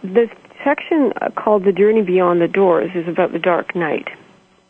[0.02, 0.28] the
[0.64, 4.08] section called "The Journey Beyond the Doors" is about the dark night.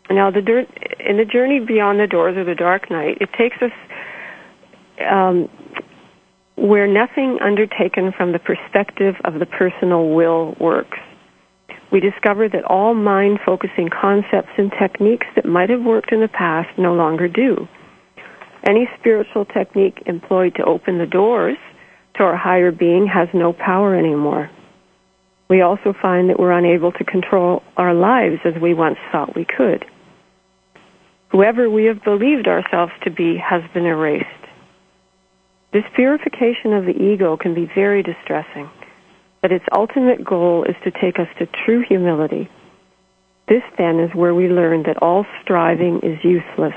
[0.09, 0.67] Now, the
[1.01, 3.73] in the journey beyond the doors or the dark night, it takes us
[5.11, 5.49] um,
[6.57, 10.99] where nothing undertaken from the perspective of the personal will works.
[11.93, 16.29] We discover that all mind focusing concepts and techniques that might have worked in the
[16.29, 17.69] past no longer do.
[18.67, 21.59] Any spiritual technique employed to open the doors
[22.17, 24.51] to our higher being has no power anymore.
[25.49, 29.45] We also find that we're unable to control our lives as we once thought we
[29.45, 29.85] could.
[31.31, 34.27] Whoever we have believed ourselves to be has been erased.
[35.77, 38.71] This purification of the ego can be very distressing,
[39.43, 42.49] but its ultimate goal is to take us to true humility.
[43.47, 46.73] This then is where we learn that all striving is useless,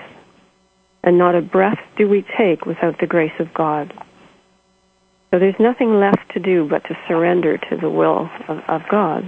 [1.01, 3.93] and not a breath do we take without the grace of God.
[5.31, 9.23] So there's nothing left to do but to surrender to the will of, of God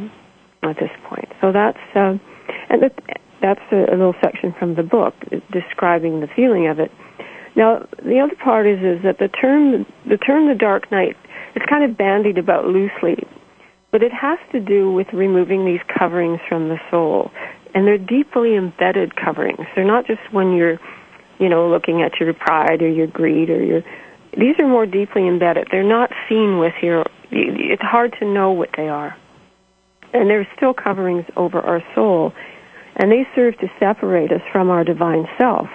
[0.63, 1.29] at this point.
[1.39, 2.15] So that's uh,
[2.69, 2.99] and that,
[3.41, 5.13] that's a little section from the book
[5.49, 6.91] describing the feeling of it.
[7.55, 11.17] Now, the other part is is that the term the term the dark night
[11.55, 13.17] is kind of bandied about loosely,
[13.91, 17.31] but it has to do with removing these coverings from the soul,
[17.75, 19.67] and they're deeply embedded coverings.
[19.75, 20.79] They're not just when you're,
[21.39, 23.81] you know, looking at your pride or your greed or your.
[24.37, 25.67] These are more deeply embedded.
[25.71, 27.03] They're not seen with your.
[27.31, 29.15] It's hard to know what they are,
[30.13, 32.31] and there's still coverings over our soul,
[32.95, 35.67] and they serve to separate us from our divine self.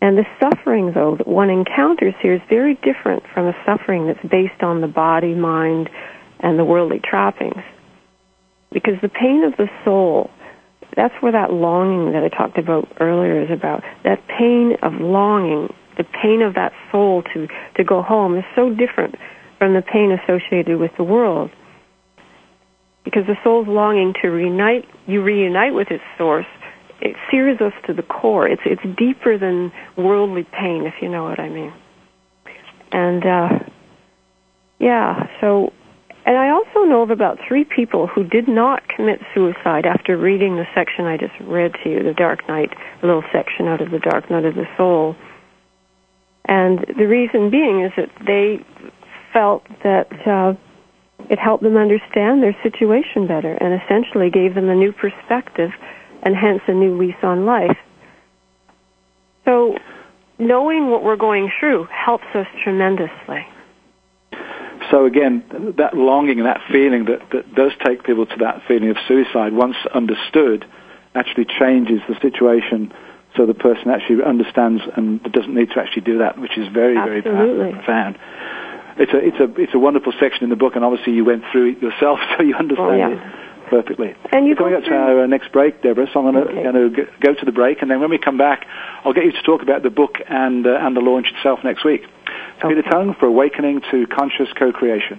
[0.00, 4.22] And the suffering, though, that one encounters here is very different from a suffering that's
[4.30, 5.90] based on the body, mind,
[6.40, 7.62] and the worldly trappings.
[8.72, 10.30] Because the pain of the soul,
[10.94, 13.82] that's where that longing that I talked about earlier is about.
[14.04, 18.70] That pain of longing, the pain of that soul to, to go home is so
[18.70, 19.16] different
[19.58, 21.50] from the pain associated with the world.
[23.04, 26.46] Because the soul's longing to reunite, you reunite with its source,
[27.00, 28.48] it sears us to the core.
[28.48, 31.72] It's it's deeper than worldly pain, if you know what I mean.
[32.90, 33.58] And uh,
[34.78, 35.72] yeah, so
[36.28, 40.56] And I also know of about three people who did not commit suicide after reading
[40.56, 42.70] the section I just read to you, the Dark Night,
[43.02, 45.16] a little section out of the Dark Night of the Soul.
[46.44, 48.64] And the reason being is that they
[49.32, 50.52] felt that uh,
[51.30, 55.70] it helped them understand their situation better and essentially gave them a new perspective
[56.22, 57.76] and hence a new lease on life.
[59.44, 59.78] So
[60.38, 63.46] knowing what we're going through helps us tremendously.
[64.90, 68.90] So again, that longing and that feeling that, that does take people to that feeling
[68.90, 70.64] of suicide, once understood,
[71.14, 72.92] actually changes the situation
[73.36, 76.96] so the person actually understands and doesn't need to actually do that, which is very,
[76.96, 77.56] Absolutely.
[77.58, 78.18] very profound.
[78.98, 81.44] It's a, it's a, it's a wonderful section in the book, and obviously you went
[81.52, 83.12] through it yourself, so you understand Oh, yeah.
[83.12, 84.14] it perfectly.
[84.32, 86.62] And you We're coming up to our uh, next break, Devrah, so I'm going Okay.
[86.96, 88.66] to go to the break, and then when we come back,
[89.04, 91.84] I'll get you to talk about the book and, uh, and the launch itself next
[91.84, 92.02] week.
[92.60, 95.18] So Peter Tongue for Awakening to Conscious Co-Creation.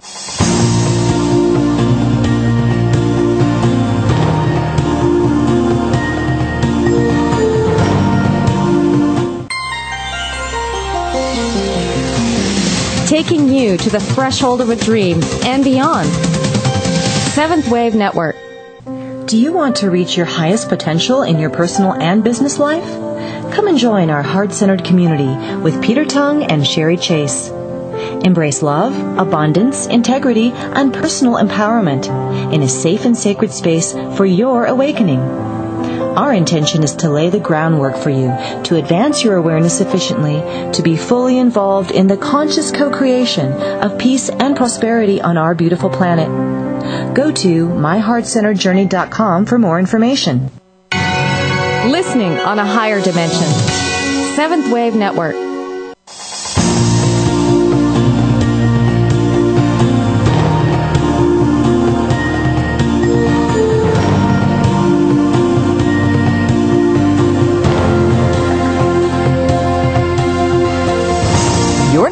[13.06, 16.08] Taking you to the threshold of a dream and beyond.
[17.30, 18.34] Seventh Wave Network.
[19.26, 22.84] Do you want to reach your highest potential in your personal and business life?
[23.54, 27.48] Come and join our heart centered community with Peter Tongue and Sherry Chase.
[28.24, 32.08] Embrace love, abundance, integrity, and personal empowerment
[32.52, 35.20] in a safe and sacred space for your awakening.
[35.20, 40.40] Our intention is to lay the groundwork for you to advance your awareness efficiently,
[40.72, 45.54] to be fully involved in the conscious co creation of peace and prosperity on our
[45.54, 46.69] beautiful planet.
[47.14, 50.50] Go to myheartcenteredjourney.com for more information.
[51.90, 53.46] Listening on a higher dimension.
[54.36, 55.49] Seventh Wave Network.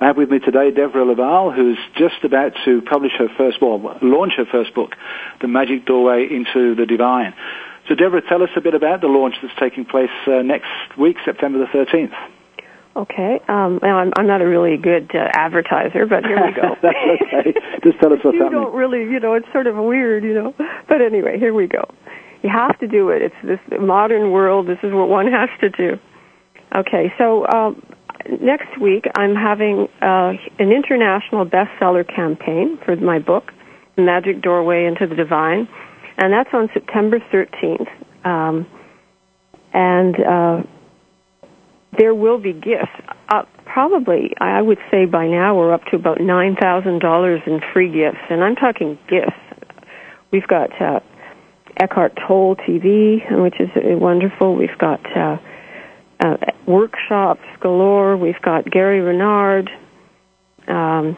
[0.00, 3.98] I have with me today Devrah Laval, who's just about to publish her first, well,
[4.00, 4.92] launch her first book,
[5.42, 7.34] The Magic Doorway into the Divine.
[7.86, 11.16] So Devrah, tell us a bit about the launch that's taking place uh, next week,
[11.24, 12.14] September the 13th.
[12.96, 13.40] Okay.
[13.46, 16.74] Um, I'm, I'm not a really good uh, advertiser, but here we go.
[16.82, 17.54] That's okay.
[17.84, 18.62] Just tell us what's you happening.
[18.62, 20.54] don't really, you know, it's sort of weird, you know.
[20.88, 21.84] But anyway, here we go.
[22.42, 23.22] You have to do it.
[23.22, 24.66] It's this modern world.
[24.66, 26.00] This is what one has to do.
[26.74, 27.82] Okay, so um,
[28.40, 33.52] next week I'm having uh, an international bestseller campaign for my book,
[33.96, 35.68] Magic Doorway into the Divine,
[36.18, 37.88] and that's on September 13th.
[38.24, 38.66] Um,
[39.72, 40.62] and uh,
[41.96, 42.92] there will be gifts.
[43.28, 47.60] Uh, probably, I would say by now we're up to about nine thousand dollars in
[47.72, 49.36] free gifts, and I'm talking gifts.
[50.32, 51.00] We've got uh,
[51.76, 54.56] Eckhart Tolle TV, which is wonderful.
[54.56, 55.38] We've got uh,
[56.20, 58.16] uh, workshops galore.
[58.16, 59.70] We've got Gary Renard,
[60.68, 61.16] um,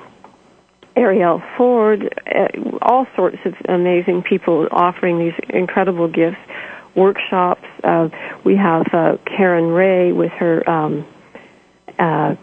[0.96, 6.38] Arielle Ford, uh, all sorts of amazing people offering these incredible gifts.
[6.94, 7.64] Workshops.
[7.82, 8.10] Uh,
[8.44, 11.06] we have uh, Karen Ray with her um,
[11.98, 12.34] uh,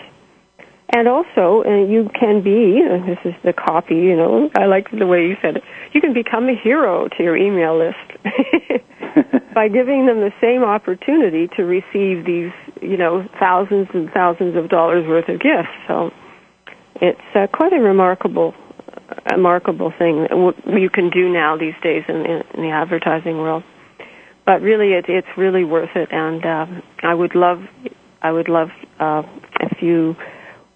[0.93, 4.91] And also, uh, you can be, uh, this is the copy, you know, I like
[4.91, 5.63] the way you said it,
[5.93, 8.25] you can become a hero to your email list
[9.55, 12.51] by giving them the same opportunity to receive these,
[12.83, 15.71] you know, thousands and thousands of dollars worth of gifts.
[15.87, 16.11] So
[16.97, 18.53] it's uh, quite a remarkable,
[19.31, 23.63] remarkable thing that you can do now these days in, in, in the advertising world.
[24.45, 26.67] But really, it, it's really worth it, and uh,
[27.05, 27.59] I would love,
[28.23, 29.23] I would love uh,
[29.61, 30.17] if you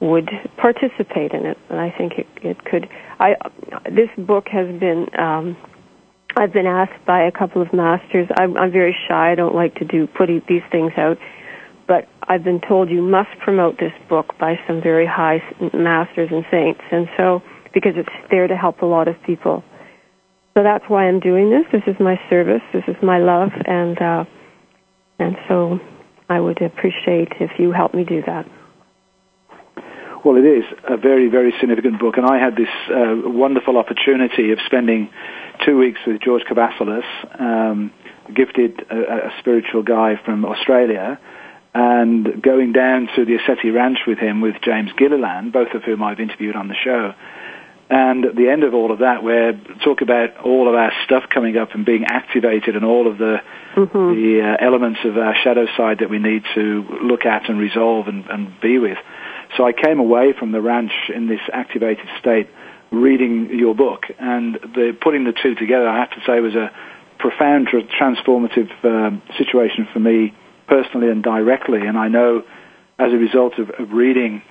[0.01, 1.59] would participate in it.
[1.71, 2.89] And I think it, it could.
[3.19, 3.37] I
[3.85, 5.07] this book has been.
[5.19, 5.57] Um,
[6.37, 8.27] I've been asked by a couple of masters.
[8.37, 9.31] I'm, I'm very shy.
[9.31, 11.17] I don't like to do put these things out,
[11.87, 15.43] but I've been told you must promote this book by some very high
[15.73, 17.41] masters and saints, and so
[17.73, 19.63] because it's there to help a lot of people.
[20.55, 21.67] So that's why I'm doing this.
[21.73, 22.63] This is my service.
[22.73, 24.25] This is my love, and uh,
[25.19, 25.79] and so
[26.29, 28.47] I would appreciate if you help me do that.
[30.25, 34.53] Well, it is a very, very significant book, and I had this uh, wonderful opportunity
[34.53, 35.11] of spending
[35.67, 37.05] two weeks with George Kavassilas,
[37.39, 37.93] um,
[38.35, 41.21] gifted a, a, spiritual guy from Australia,
[41.75, 46.03] and going down to the ECETI Ranch with him with James Gilliland, both of whom
[46.03, 47.13] I've interviewed on the show.
[47.91, 49.53] And at the end of all of that, where
[49.85, 53.43] talk about all of our stuff coming up and being activated, and all of the
[53.75, 54.15] mm-hmm.
[54.15, 58.09] the uh, elements of our shadow side that we need to look at and resolve
[58.09, 58.97] and, and be with.
[59.57, 62.49] So I came away from the ranch in this activated state,
[62.91, 66.71] reading your book, and the, putting the two together, I have to say, was a
[67.19, 70.35] profound transformative um, situation for me
[70.67, 71.87] personally and directly.
[71.87, 72.43] And I know,
[72.99, 74.43] as a result of, of reading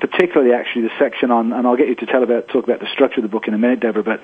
[0.00, 2.88] particularly actually the section on, and I'll get you to tell about talk about the
[2.92, 4.04] structure of the book in a minute, Devrah.
[4.04, 4.20] But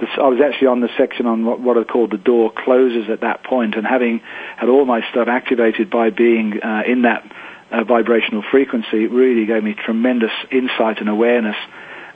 [0.00, 3.10] this, I was actually on the section on what, what are called the door closes
[3.10, 4.20] at that point, and having
[4.56, 7.30] had all my stuff activated by being uh, in that
[7.70, 11.56] uh, vibrational frequency really gave me tremendous insight and awareness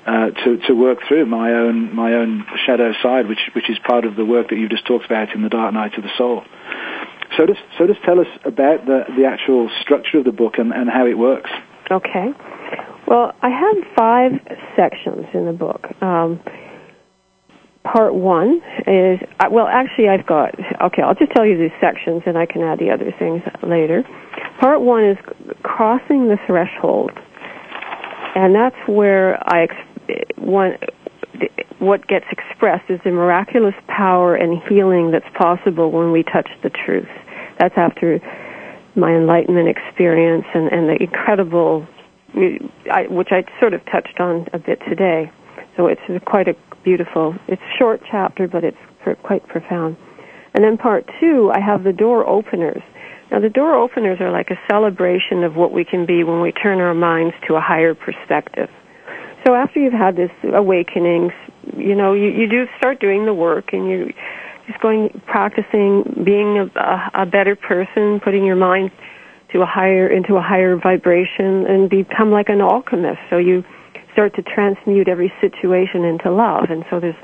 [0.07, 4.05] uh, to to work through my own my own shadow side, which which is part
[4.05, 6.43] of the work that you've just talked about in the Dark Night of the Soul.
[7.37, 10.73] So just so just tell us about the the actual structure of the book and,
[10.73, 11.51] and how it works.
[11.91, 12.33] Okay.
[13.07, 14.33] Well, I have five
[14.75, 15.87] sections in the book.
[16.03, 16.41] Um,
[17.85, 19.19] part one is
[19.51, 22.79] well actually i've got okay i'll just tell you these sections and i can add
[22.79, 24.05] the other things later
[24.63, 25.19] part one is
[25.63, 27.11] crossing the threshold
[28.35, 29.67] and that's where i
[30.39, 30.73] one
[31.79, 36.71] what gets expressed is the miraculous power and healing that's possible when we touch the
[36.71, 37.09] truth
[37.59, 38.21] that's after
[38.95, 41.87] my enlightenment experience and, and the incredible
[42.35, 45.31] which i sort of touched on a bit today
[45.77, 46.55] so it's quite a
[46.85, 47.35] beautiful.
[47.49, 48.77] It's short chapter, but it's
[49.23, 49.97] quite profound.
[50.55, 52.83] And then part two, I have the door openers.
[53.33, 56.53] Now the door openers are like a celebration of what we can be when we
[56.53, 58.69] turn our minds to a higher perspective.
[59.47, 61.33] So after you've had this awakenings,
[61.77, 64.13] you know, you, you do start doing the work and you're
[64.69, 68.93] just going, practicing being a, a better person, putting your mind
[69.53, 73.19] to a higher, into a higher vibration and become like an alchemist.
[73.31, 73.65] So you,
[74.13, 76.67] start to transmute every situation into love.
[76.71, 77.17] And so there's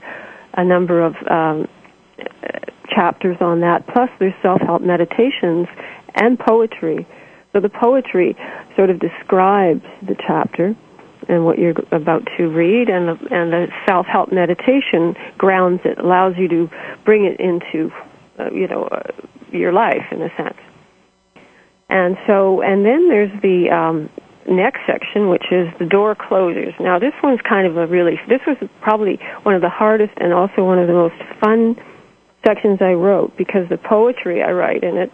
[0.55, 1.69] a number of um,
[2.89, 3.87] chapters on that.
[3.87, 5.69] Plus, there's self-help meditations
[6.21, 7.07] and poetry.
[7.53, 8.37] So the poetry
[8.77, 10.77] sort of describes the chapter
[11.29, 16.35] and what you're about to read, and the, and the self-help meditation grounds it, allows
[16.39, 16.71] you to
[17.05, 17.93] bring it into,
[18.39, 19.03] uh, you know, uh,
[19.53, 20.57] your life in a sense.
[21.91, 24.09] And so, and then there's the um,
[24.49, 26.75] next section, which is the door closers.
[26.81, 30.33] Now, this one's kind of a really, this was probably one of the hardest and
[30.33, 31.77] also one of the most fun
[32.47, 35.12] sections I wrote because the poetry I write in it, it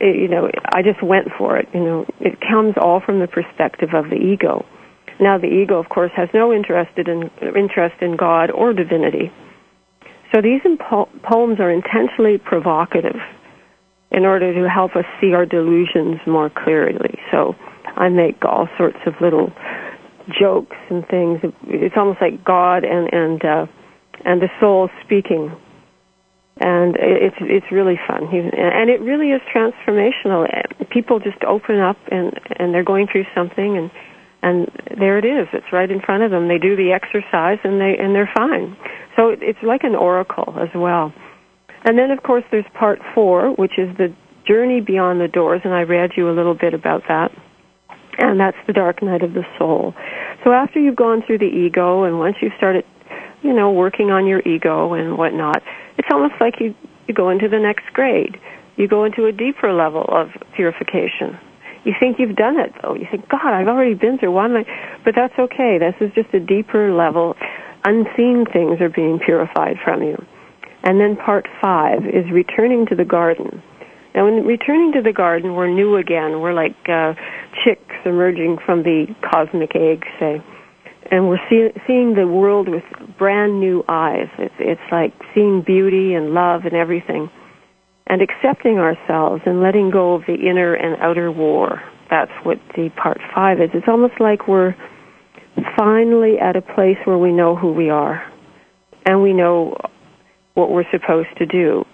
[0.00, 1.68] you know, I just went for it.
[1.72, 4.64] You know, it comes all from the perspective of the ego.
[5.20, 9.32] Now, the ego, of course, has no interest in interest in God or divinity.
[10.34, 13.16] So these impo- poems are intentionally provocative
[14.10, 17.18] in order to help us see our delusions more clearly.
[17.30, 17.54] So
[17.96, 19.52] I make all sorts of little
[20.38, 21.40] jokes and things.
[21.66, 23.66] It's almost like God and and uh,
[24.24, 25.52] and the soul speaking,
[26.58, 28.24] and it's it's really fun.
[28.32, 30.46] And it really is transformational.
[30.90, 33.90] People just open up and and they're going through something and
[34.42, 35.48] and there it is.
[35.52, 36.48] It's right in front of them.
[36.48, 38.76] They do the exercise and they and they're fine.
[39.16, 41.12] So it's like an oracle as well.
[41.84, 44.14] And then of course there's part four, which is the
[44.46, 47.32] journey beyond the doors, and I read you a little bit about that
[48.18, 49.94] and that's the dark night of the soul.
[50.44, 52.84] So after you've gone through the ego, and once you've started,
[53.46, 55.62] you know, working on your ego and whatnot,
[55.98, 56.74] it's almost like you,
[57.06, 58.38] you go into the next grade.
[58.76, 61.38] You go into a deeper level of purification.
[61.84, 62.94] You think you've done it, though.
[62.94, 64.32] You think, God, I've already been through.
[64.32, 64.64] Why am I?
[65.04, 65.78] But that's okay.
[65.78, 67.36] This is just a deeper level.
[67.84, 70.16] Unseen things are being purified from you.
[70.82, 73.62] And then part five is returning to the garden.
[74.14, 76.40] Now, when returning to the garden, we're new again.
[76.40, 77.14] We're like uh,
[77.64, 80.42] chicks emerging from the cosmic egg, say.
[81.10, 82.84] And we're see- seeing the world with
[83.18, 84.28] brand new eyes.
[84.38, 87.30] It's, it's like seeing beauty and love and everything
[88.06, 91.82] and accepting ourselves and letting go of the inner and outer war.
[92.08, 93.70] That's what the part five is.
[93.74, 94.76] It's almost like we're
[95.76, 98.22] finally at a place where we know who we are
[99.04, 99.76] and we know
[100.54, 101.84] what we're supposed to do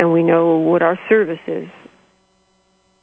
[0.00, 1.68] and we know what our service is.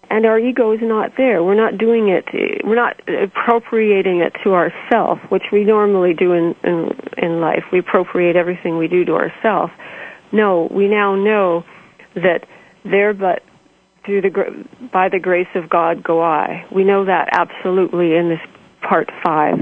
[0.10, 1.44] And our ego is not there.
[1.44, 2.26] We're not doing it.
[2.64, 7.64] We're not appropriating it to ourself, which we normally do in, in in life.
[7.72, 9.74] We appropriate everything we do to ourselves.
[10.32, 11.64] No, we now know
[12.16, 12.46] that
[12.84, 13.44] there but
[14.06, 16.66] through the by the grace of God go I.
[16.74, 18.40] We know that absolutely in this
[18.88, 19.56] part 5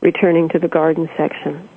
[0.00, 1.68] returning to the garden section.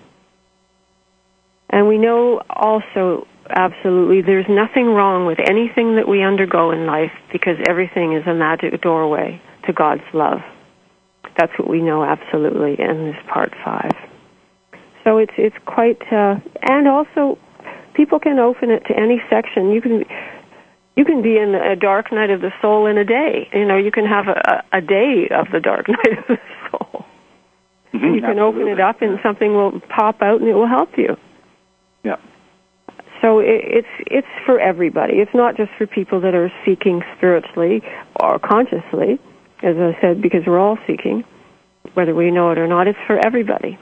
[1.71, 7.11] And we know also absolutely there's nothing wrong with anything that we undergo in life
[7.31, 10.39] because everything is a magic doorway to God's love.
[11.37, 13.91] That's what we know absolutely in this part 5.
[15.03, 17.39] So it's it's quite uh, and also
[17.95, 19.71] people can open it to any section.
[19.71, 20.05] You can
[20.95, 23.49] you can be in a dark night of the soul in a day.
[23.53, 26.37] You know, you can have a, a day of the dark night of the
[26.69, 27.05] soul.
[27.93, 30.97] Mm-hmm, you can open it up, and something will pop out, and it will help
[30.97, 31.17] you.
[32.03, 32.17] Yeah.
[33.21, 35.15] So it, it's it's for everybody.
[35.15, 37.81] It's not just for people that are seeking spiritually
[38.19, 39.19] or consciously,
[39.61, 41.23] as I said, because we're all seeking,
[41.93, 42.87] whether we know it or not.
[42.87, 43.77] It's for everybody.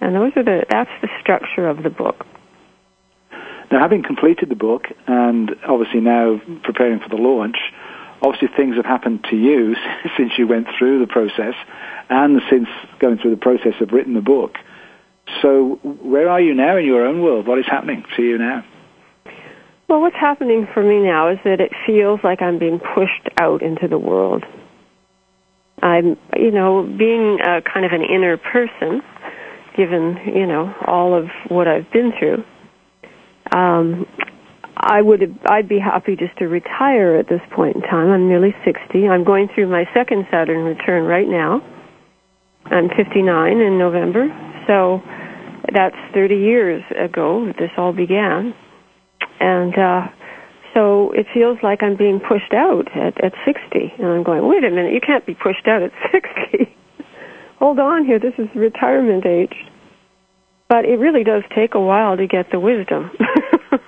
[0.00, 2.26] And those are the that's the structure of the book.
[3.70, 7.56] Now, having completed the book and obviously now preparing for the launch,
[8.22, 9.74] obviously things have happened to you
[10.16, 11.54] since you went through the process
[12.08, 12.68] and since
[13.00, 14.56] going through the process of written the book.
[15.42, 17.46] So, where are you now in your own world?
[17.46, 18.64] What is happening to you now?
[19.88, 23.62] Well, what's happening for me now is that it feels like I'm being pushed out
[23.62, 24.44] into the world.
[25.82, 29.02] I'm, you know, being a kind of an inner person,
[29.76, 32.44] given, you know, all of what I've been through
[33.54, 34.06] um,
[34.76, 38.10] I would I'd be happy just to retire at this point in time.
[38.10, 39.08] I'm nearly 60.
[39.08, 41.62] I'm going through my second Saturn return right now.
[42.66, 44.28] I'm 59 in November,
[44.66, 45.02] so
[45.72, 48.54] that's 30 years ago that this all began,
[49.40, 50.08] and uh,
[50.74, 54.64] so it feels like I'm being pushed out at, at 60, and I'm going, wait
[54.64, 56.74] a minute, you can't be pushed out at 60.
[57.60, 59.54] Hold on here, this is retirement age.
[60.68, 63.10] But it really does take a while to get the wisdom.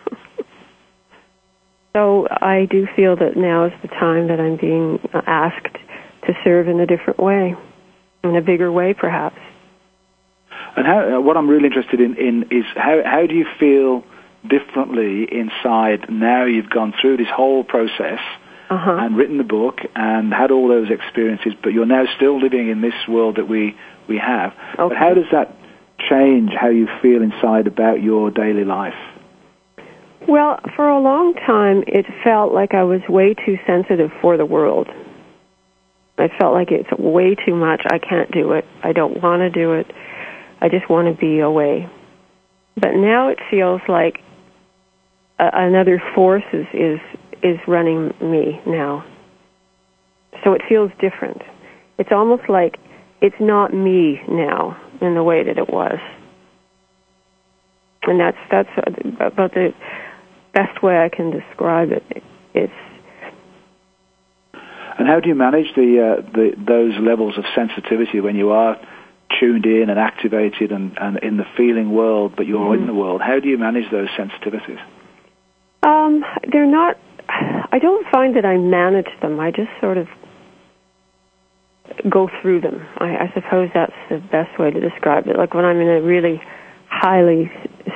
[1.97, 5.77] so I do feel that now is the time that I'm being asked
[6.27, 7.57] to serve in a different way,
[8.31, 9.39] in a bigger way, perhaps.
[10.77, 14.05] And how, uh, what I'm really interested in, in is how, how do you feel
[14.47, 18.21] differently inside now you've gone through this whole process
[18.71, 18.97] uh-huh.
[19.01, 22.81] and written the book and had all those experiences, but you're now still living in
[22.81, 23.77] this world that we,
[24.09, 24.53] we have.
[24.79, 24.89] Okay.
[24.89, 25.57] But how does that
[26.11, 28.95] change how you feel inside about your daily life?
[30.29, 34.45] Well, for a long time, it felt like I was way too sensitive for the
[34.45, 34.89] world.
[36.19, 37.83] I felt like it's way too much.
[37.87, 38.65] I can't do it.
[38.83, 39.87] I don't want to do it.
[40.61, 41.89] I just want to be away.
[42.77, 44.21] But now it feels like
[45.39, 47.01] a- another force is, is
[47.43, 49.05] is running me now.
[50.43, 51.43] So it feels different.
[51.99, 52.79] It's almost like
[53.21, 55.99] it's not me now in the way that it was.
[58.05, 58.69] And that's that's
[59.21, 59.75] about the
[60.55, 62.23] best way I can describe it.
[62.55, 62.73] It's
[64.99, 68.81] and how do you manage the, uh, the those levels of sensitivity when you are
[69.41, 72.83] tuned in and activated and, and in the feeling world, but you're mm-hmm.
[72.83, 73.21] in the world?
[73.21, 74.81] How do you manage those sensitivities?
[75.83, 76.97] Um, they're not.
[77.29, 79.41] I don't find that I manage them.
[79.41, 80.09] I just sort of
[82.09, 82.87] go through them.
[82.99, 85.37] I, I suppose that's the best way to describe it.
[85.37, 86.41] Like when I'm in a really
[86.89, 87.51] highly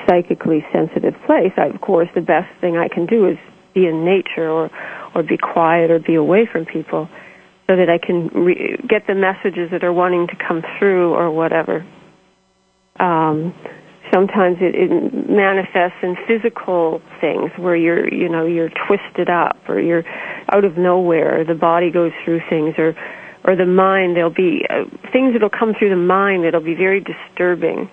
[0.07, 3.39] psychically sensitive place, I, of course, the best thing I can do is
[3.75, 4.71] be in nature or
[5.15, 7.09] or be quiet or be away from people,
[7.67, 11.31] so that I can re- get the messages that are wanting to come through or
[11.31, 11.87] whatever.
[12.99, 13.55] Um,
[14.13, 19.81] sometimes it, it manifests in physical things where you're you know you're twisted up or
[19.81, 20.05] you're
[20.53, 21.45] out of nowhere.
[21.45, 22.95] The body goes through things or
[23.45, 27.01] or the mind, there'll be uh, things that'll come through the mind that'll be very
[27.01, 27.91] disturbing.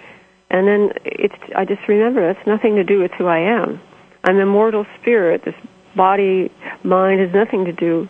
[0.49, 3.79] And then it's, I just remember it's nothing to do with who I am.
[4.23, 5.43] I'm a mortal spirit.
[5.45, 5.55] This
[5.97, 6.51] body,
[6.83, 8.07] mind has nothing to do,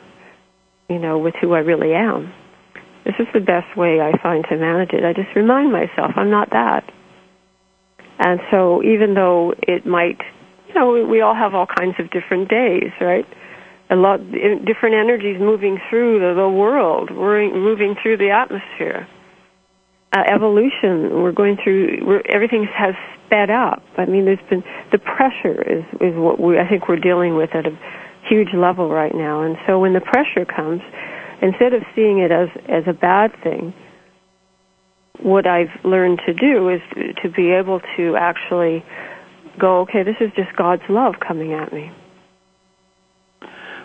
[0.89, 2.33] you know, with who I really am.
[3.05, 5.05] This is the best way I find to manage it.
[5.05, 6.83] I just remind myself I'm not that.
[8.19, 10.19] And so even though it might,
[10.67, 13.25] you know, we all have all kinds of different days, right?
[13.89, 14.19] A lot,
[14.65, 19.07] different energies moving through the, the world, moving through the atmosphere.
[20.13, 22.95] Uh, evolution, we're going through, we're, everything has
[23.25, 23.83] sped up.
[23.97, 27.53] I mean, there's been, the pressure is, is what we, I think we're dealing with
[27.53, 27.77] at a
[28.29, 29.41] huge level right now.
[29.41, 30.81] And so when the pressure comes,
[31.41, 33.73] instead of seeing it as, as a bad thing,
[35.19, 36.81] what I've learned to do is
[37.21, 38.85] to be able to actually
[39.59, 41.91] go, okay, this is just God's love coming at me.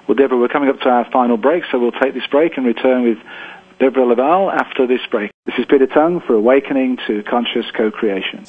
[0.07, 2.67] Well, Devrah, we're coming up to our final break, so we'll take this break and
[2.67, 3.19] return with
[3.83, 5.33] Devrah Laval after this break.
[5.45, 8.45] This is Peter Tongue for Awakening to Conscious Co-Creation.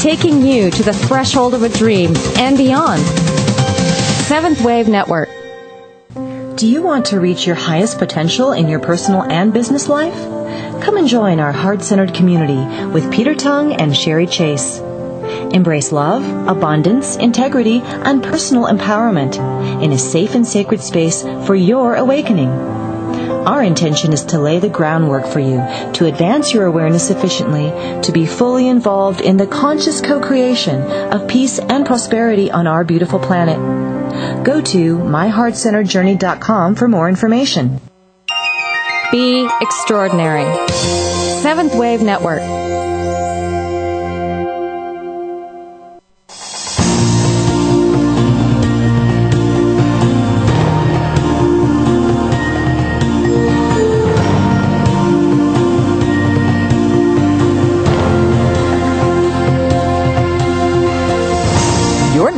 [0.00, 3.00] taking you to the threshold of a dream and beyond.
[4.28, 5.30] Seventh Wave Network.
[6.56, 10.14] Do you want to reach your highest potential in your personal and business life?
[10.84, 14.78] Come and join our heart centered community with Peter Tongue and Sherry Chase.
[14.78, 19.34] Embrace love, abundance, integrity, and personal empowerment
[19.82, 22.83] in a safe and sacred space for your awakening.
[23.46, 25.58] Our intention is to lay the groundwork for you
[25.94, 27.70] to advance your awareness sufficiently
[28.02, 30.80] to be fully involved in the conscious co-creation
[31.12, 33.58] of peace and prosperity on our beautiful planet.
[34.44, 37.80] Go to myheartcenteredjourney.com for more information.
[39.12, 40.68] Be extraordinary.
[41.42, 42.63] Seventh Wave Network.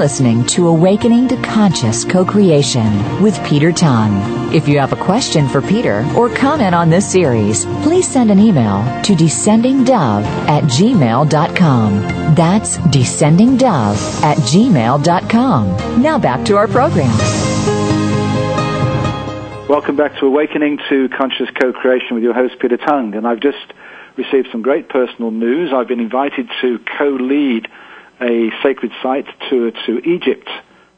[0.07, 4.55] Listening to Awakening to Conscious Co-Creation with Peter Tong.
[4.55, 8.39] If you have a question for Peter or comment on this series, please send an
[8.39, 12.35] email to descendingdove at gmail.com.
[12.37, 16.01] That's descendingdove at gmail.com.
[16.01, 17.19] Now back to our program.
[19.69, 23.17] Welcome back to Awakening to Conscious Co-Creation with your host Peter Tongue.
[23.17, 23.73] And I've just
[24.17, 25.73] received some great personal news.
[25.75, 27.67] I've been invited to co-lead
[28.21, 30.49] a sacred site tour to Egypt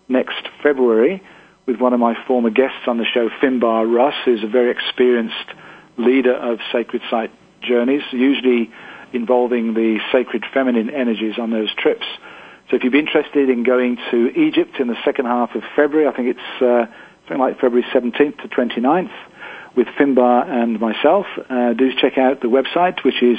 [0.09, 1.23] next February
[1.67, 5.35] with one of my former guests on the show, Finbarr Ross, who's a very experienced
[5.99, 8.71] leader of sacred site journeys, usually
[9.13, 12.07] involving the sacred feminine energies on those trips.
[12.71, 16.07] So if you'd be interested in going to Egypt in the second half of February,
[16.07, 16.87] I think it's uh,
[17.23, 19.13] something like February 17th to 29th,
[19.77, 23.39] with Finbar and myself, uh, do check out the website, which is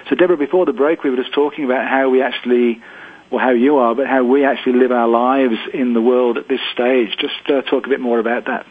[0.10, 2.82] So, Devrah, before the break, we were just talking about how we actually,
[3.32, 6.48] well, how you are, but how we actually live our lives in the world at
[6.48, 7.10] this stage.
[7.20, 8.66] Just uh, talk a bit more about that.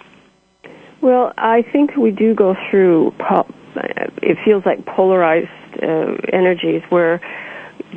[1.00, 3.12] Well, I think we do go through,
[4.22, 5.48] it feels like polarized
[5.82, 7.20] uh, energies where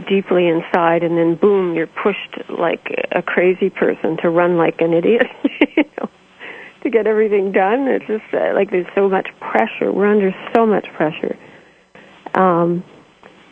[0.09, 4.93] deeply inside and then boom, you're pushed like a crazy person to run like an
[4.93, 5.27] idiot.
[5.77, 6.09] you know,
[6.85, 7.87] to get everything done.
[7.87, 9.91] It's just uh, like there's so much pressure.
[9.91, 11.37] We're under so much pressure.
[12.35, 12.83] Um,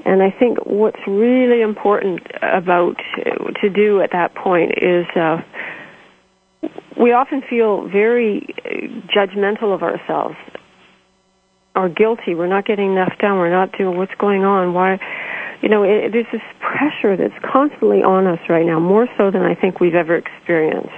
[0.06, 2.96] and I think what's really important about
[3.62, 5.42] to do at that point is uh,
[7.00, 8.54] we often feel very
[9.16, 10.36] judgmental of ourselves
[11.76, 12.36] or guilty.
[12.36, 13.38] We're not getting enough done.
[13.38, 14.74] We're not doing what's going on.
[14.74, 15.00] Why?
[15.62, 19.44] You know, it, there's this pressure that's constantly on us right now, more so than
[19.44, 20.92] I think we've ever experienced.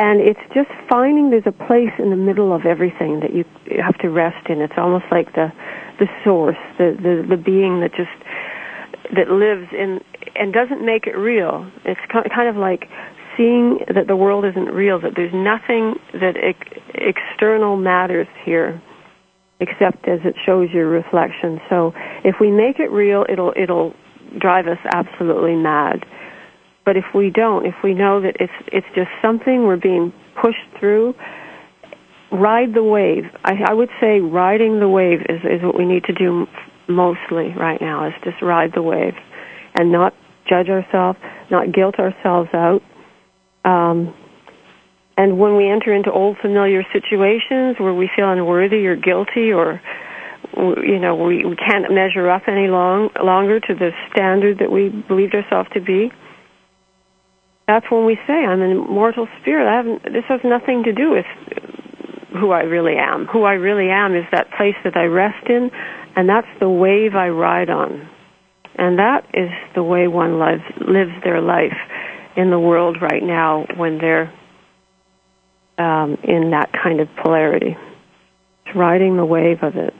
[0.00, 3.44] And it's just finding there's a place in the middle of everything that you
[3.82, 4.60] have to rest in.
[4.60, 5.52] It's almost like the
[5.98, 8.10] the source, the, the, the being that just,
[9.14, 10.00] that lives in,
[10.34, 11.70] and doesn't make it real.
[11.84, 12.88] It's kind of like
[13.36, 18.80] seeing that the world isn't real, that there's nothing that ex- external matters here
[19.60, 21.60] except as it shows your reflection.
[21.68, 21.92] So
[22.24, 23.92] if we make it real, it'll, it'll
[24.38, 26.04] drive us absolutely mad.
[26.84, 30.64] But if we don't, if we know that it's it's just something we're being pushed
[30.80, 31.14] through,
[32.30, 33.24] ride the wave.
[33.44, 36.46] I, I would say riding the wave is is what we need to do
[36.88, 38.06] mostly right now.
[38.06, 39.14] Is just ride the wave,
[39.78, 40.14] and not
[40.48, 41.18] judge ourselves,
[41.50, 42.82] not guilt ourselves out.
[43.64, 44.14] Um,
[45.18, 49.82] and when we enter into old familiar situations where we feel unworthy or guilty or
[50.56, 54.88] you know we, we can't measure up any long longer to the standard that we
[54.88, 56.10] believed ourselves to be
[57.66, 61.10] that's when we say i'm an immortal spirit i haven't this has nothing to do
[61.10, 61.26] with
[62.32, 63.26] who i really am.
[63.26, 65.70] Who i really am is that place that i rest in
[66.16, 68.08] and that's the wave i ride on.
[68.76, 71.76] And that is the way one lives lives their life
[72.36, 74.32] in the world right now when they're
[75.78, 77.76] um, in that kind of polarity.
[78.66, 79.94] It's riding the wave of it.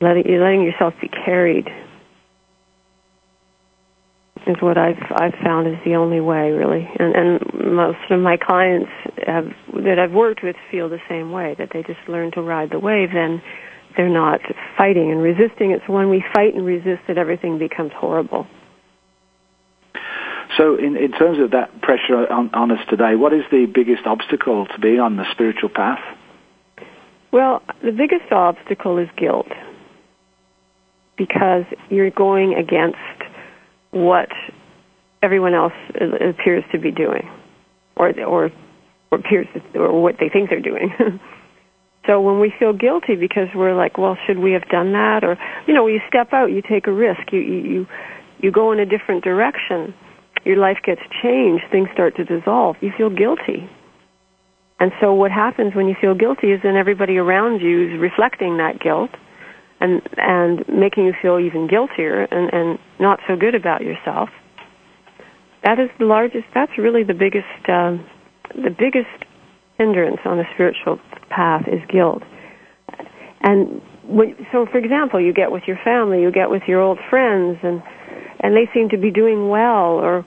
[0.00, 1.68] Letting letting yourself be carried
[4.46, 8.36] is what I've I've found is the only way really, and and most of my
[8.36, 8.90] clients
[9.26, 9.46] have,
[9.84, 12.78] that I've worked with feel the same way that they just learn to ride the
[12.78, 13.10] wave.
[13.12, 13.42] Then
[13.96, 14.40] they're not
[14.76, 15.72] fighting and resisting.
[15.72, 18.46] It's when we fight and resist that everything becomes horrible.
[20.56, 24.06] So, in, in terms of that pressure on, on us today, what is the biggest
[24.06, 26.00] obstacle to being on the spiritual path?
[27.32, 29.48] Well, the biggest obstacle is guilt
[31.18, 33.15] because you're going against
[33.90, 34.28] what
[35.22, 37.28] everyone else appears to be doing,
[37.96, 38.50] or or,
[39.10, 40.92] or appears to, or what they think they're doing.
[42.06, 45.24] so when we feel guilty because we're like, well, should we have done that?
[45.24, 47.86] Or you know, you step out, you take a risk, you you
[48.38, 49.94] you go in a different direction.
[50.44, 51.64] Your life gets changed.
[51.72, 52.76] Things start to dissolve.
[52.80, 53.68] You feel guilty.
[54.78, 58.58] And so what happens when you feel guilty is then everybody around you is reflecting
[58.58, 59.10] that guilt
[59.80, 64.30] and and making you feel even guiltier and and not so good about yourself.
[65.64, 66.46] That is the largest.
[66.54, 68.06] That's really the biggest um,
[68.54, 69.24] the biggest
[69.78, 70.98] hindrance on the spiritual
[71.28, 72.22] path is guilt.
[73.42, 76.98] And when, so, for example, you get with your family, you get with your old
[77.10, 77.82] friends, and
[78.40, 80.24] and they seem to be doing well, or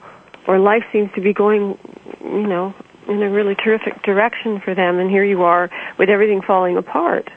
[0.48, 1.78] or life seems to be going,
[2.22, 2.74] you know,
[3.08, 7.30] in a really terrific direction for them, and here you are with everything falling apart.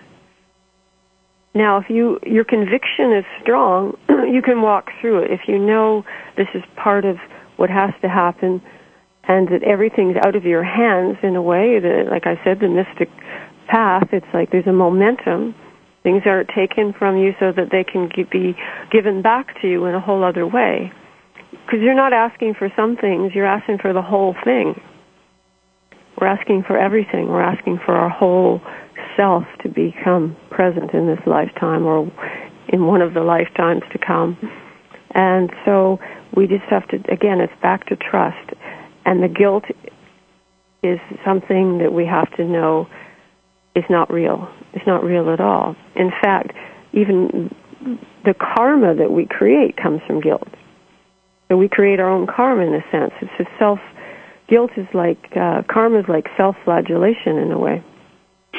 [1.55, 5.31] Now, if you your conviction is strong, you can walk through it.
[5.31, 6.05] If you know
[6.37, 7.17] this is part of
[7.57, 8.63] what has to happen,
[9.25, 12.69] and that everything's out of your hands in a way that, like I said, the
[12.69, 13.09] mystic
[13.69, 14.09] path.
[14.13, 15.55] It's like there's a momentum.
[16.03, 18.57] Things are taken from you so that they can be
[18.91, 20.93] given back to you in a whole other way.
[21.51, 24.81] Because you're not asking for some things, you're asking for the whole thing.
[26.21, 27.29] We're asking for everything.
[27.29, 28.61] We're asking for our whole
[29.17, 32.11] self to become present in this lifetime or
[32.69, 34.37] in one of the lifetimes to come.
[35.15, 35.99] And so
[36.35, 38.51] we just have to, again, it's back to trust.
[39.05, 39.65] And the guilt
[40.83, 42.89] is something that we have to know
[43.75, 44.49] is not real.
[44.73, 45.77] It's not real at all.
[45.97, 46.53] In fact,
[46.93, 47.55] even
[48.25, 50.49] the karma that we create comes from guilt.
[51.49, 53.13] So we create our own karma in a sense.
[53.21, 53.79] It's a self,
[54.49, 57.85] guilt is like, uh, karma is like self-flagellation in a way.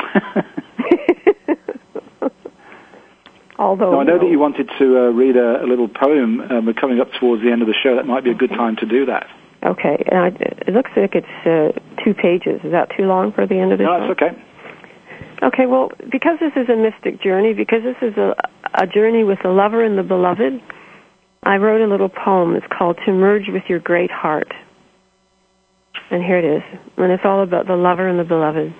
[3.59, 6.41] Although now, I know that you wanted to uh, read a, a, little poem.
[6.41, 7.95] Um, we're coming up towards the end of the show.
[7.95, 9.27] That might be a good time to do that.
[9.63, 10.03] Okay.
[10.11, 10.31] Uh,
[10.67, 11.71] it looks like it's uh,
[12.03, 12.59] two pages.
[12.63, 13.99] Is that too long for the end of the no, show?
[13.99, 14.35] No, that's okay.
[15.43, 18.33] Okay, well, because this is a mystic journey, because this is a,
[18.73, 20.61] a journey with the lover and the beloved,
[21.43, 22.55] I wrote a little poem.
[22.55, 24.53] It's called To Merge with Your Great Heart.
[26.11, 26.63] And here it is.
[26.97, 28.73] And it's all about the lover and the beloved.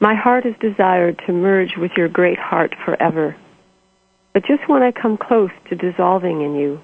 [0.00, 3.36] My heart has desired to merge with your great heart forever.
[4.32, 6.80] But just when I come close to dissolving in you,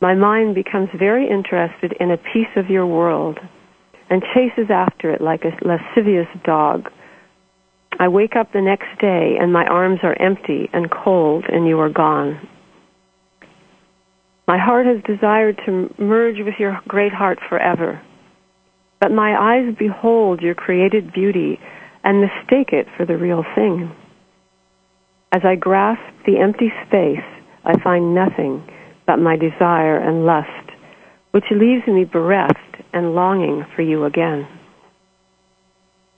[0.00, 3.38] my mind becomes very interested in a piece of your world
[4.08, 6.90] and chases after it like a lascivious dog.
[7.98, 11.80] I wake up the next day and my arms are empty and cold and you
[11.80, 12.48] are gone.
[14.46, 18.00] My heart has desired to merge with your great heart forever.
[19.00, 21.58] But my eyes behold your created beauty
[22.04, 23.90] and mistake it for the real thing.
[25.32, 27.24] As I grasp the empty space,
[27.64, 28.62] I find nothing
[29.06, 30.70] but my desire and lust,
[31.32, 34.46] which leaves me bereft and longing for you again.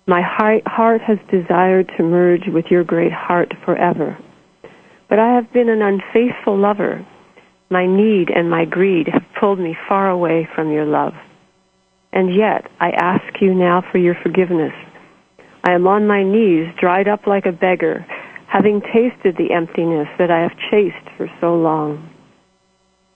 [0.09, 4.19] My heart has desired to merge with your great heart forever,
[5.09, 7.05] but I have been an unfaithful lover.
[7.71, 11.15] My need and my greed have pulled me far away from your love.
[12.13, 14.73] And yet, I ask you now for your forgiveness
[15.67, 18.07] I am on my knees, dried up like a beggar,
[18.47, 22.09] having tasted the emptiness that I have chased for so long.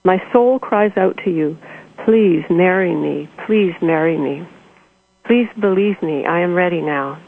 [0.03, 1.57] My soul cries out to you,
[2.03, 3.29] Please marry me.
[3.47, 4.45] Please marry me.
[5.25, 6.25] Please believe me.
[6.25, 7.23] I am ready now.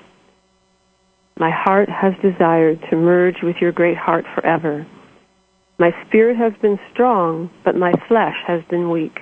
[1.39, 4.85] My heart has desired to merge with your great heart forever.
[5.79, 9.19] My spirit has been strong, but my flesh has been weak.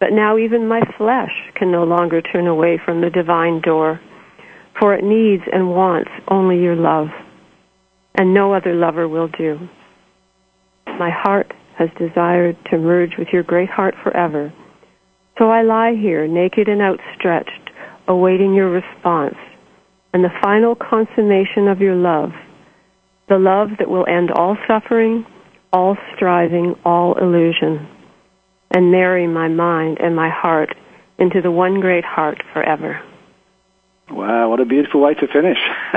[0.00, 4.00] But now even my flesh can no longer turn away from the divine door,
[4.78, 7.08] for it needs and wants only your love,
[8.14, 9.58] and no other lover will do.
[10.86, 14.52] My heart has desired to merge with your great heart forever.
[15.38, 17.70] So I lie here, naked and outstretched,
[18.06, 19.36] awaiting your response
[20.12, 22.30] and the final consummation of your love,
[23.28, 25.24] the love that will end all suffering,
[25.72, 27.88] all striving, all illusion,
[28.70, 30.74] and marry my mind and my heart
[31.18, 33.00] into the one great heart forever.
[34.12, 35.58] Wow, what a beautiful way to finish.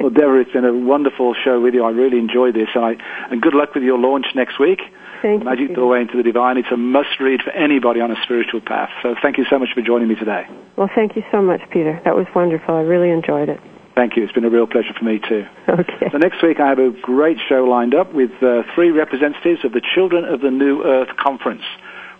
[0.00, 1.84] well, Devrah, it's been a wonderful show with you.
[1.84, 2.68] I really enjoyed this.
[2.74, 2.92] And, I,
[3.30, 4.80] and good luck with your launch next week.
[5.20, 5.74] Thank Magic you.
[5.76, 6.56] Doorway into the Divine.
[6.56, 8.88] It's a must read for anybody on a spiritual path.
[9.02, 10.48] So thank you so much for joining me today.
[10.76, 12.00] Well, thank you so much, Peter.
[12.04, 12.74] That was wonderful.
[12.74, 13.60] I really enjoyed it.
[13.94, 14.24] Thank you.
[14.24, 15.44] It's been a real pleasure for me too.
[15.68, 16.08] Okay.
[16.10, 19.72] So next week I have a great show lined up with uh, three representatives of
[19.72, 21.62] the Children of the New Earth Conference.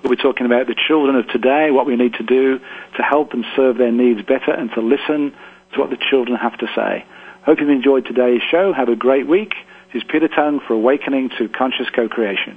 [0.02, 3.30] We'll be talking about the children of today, what we need to do to help
[3.30, 5.32] them serve their needs better and to listen
[5.74, 7.04] to what the children have to say.
[7.42, 8.72] Hope you've enjoyed today's show.
[8.72, 9.54] Have a great week.
[9.92, 12.56] This is Peter Tongue for Awakening to Conscious Co-Creation.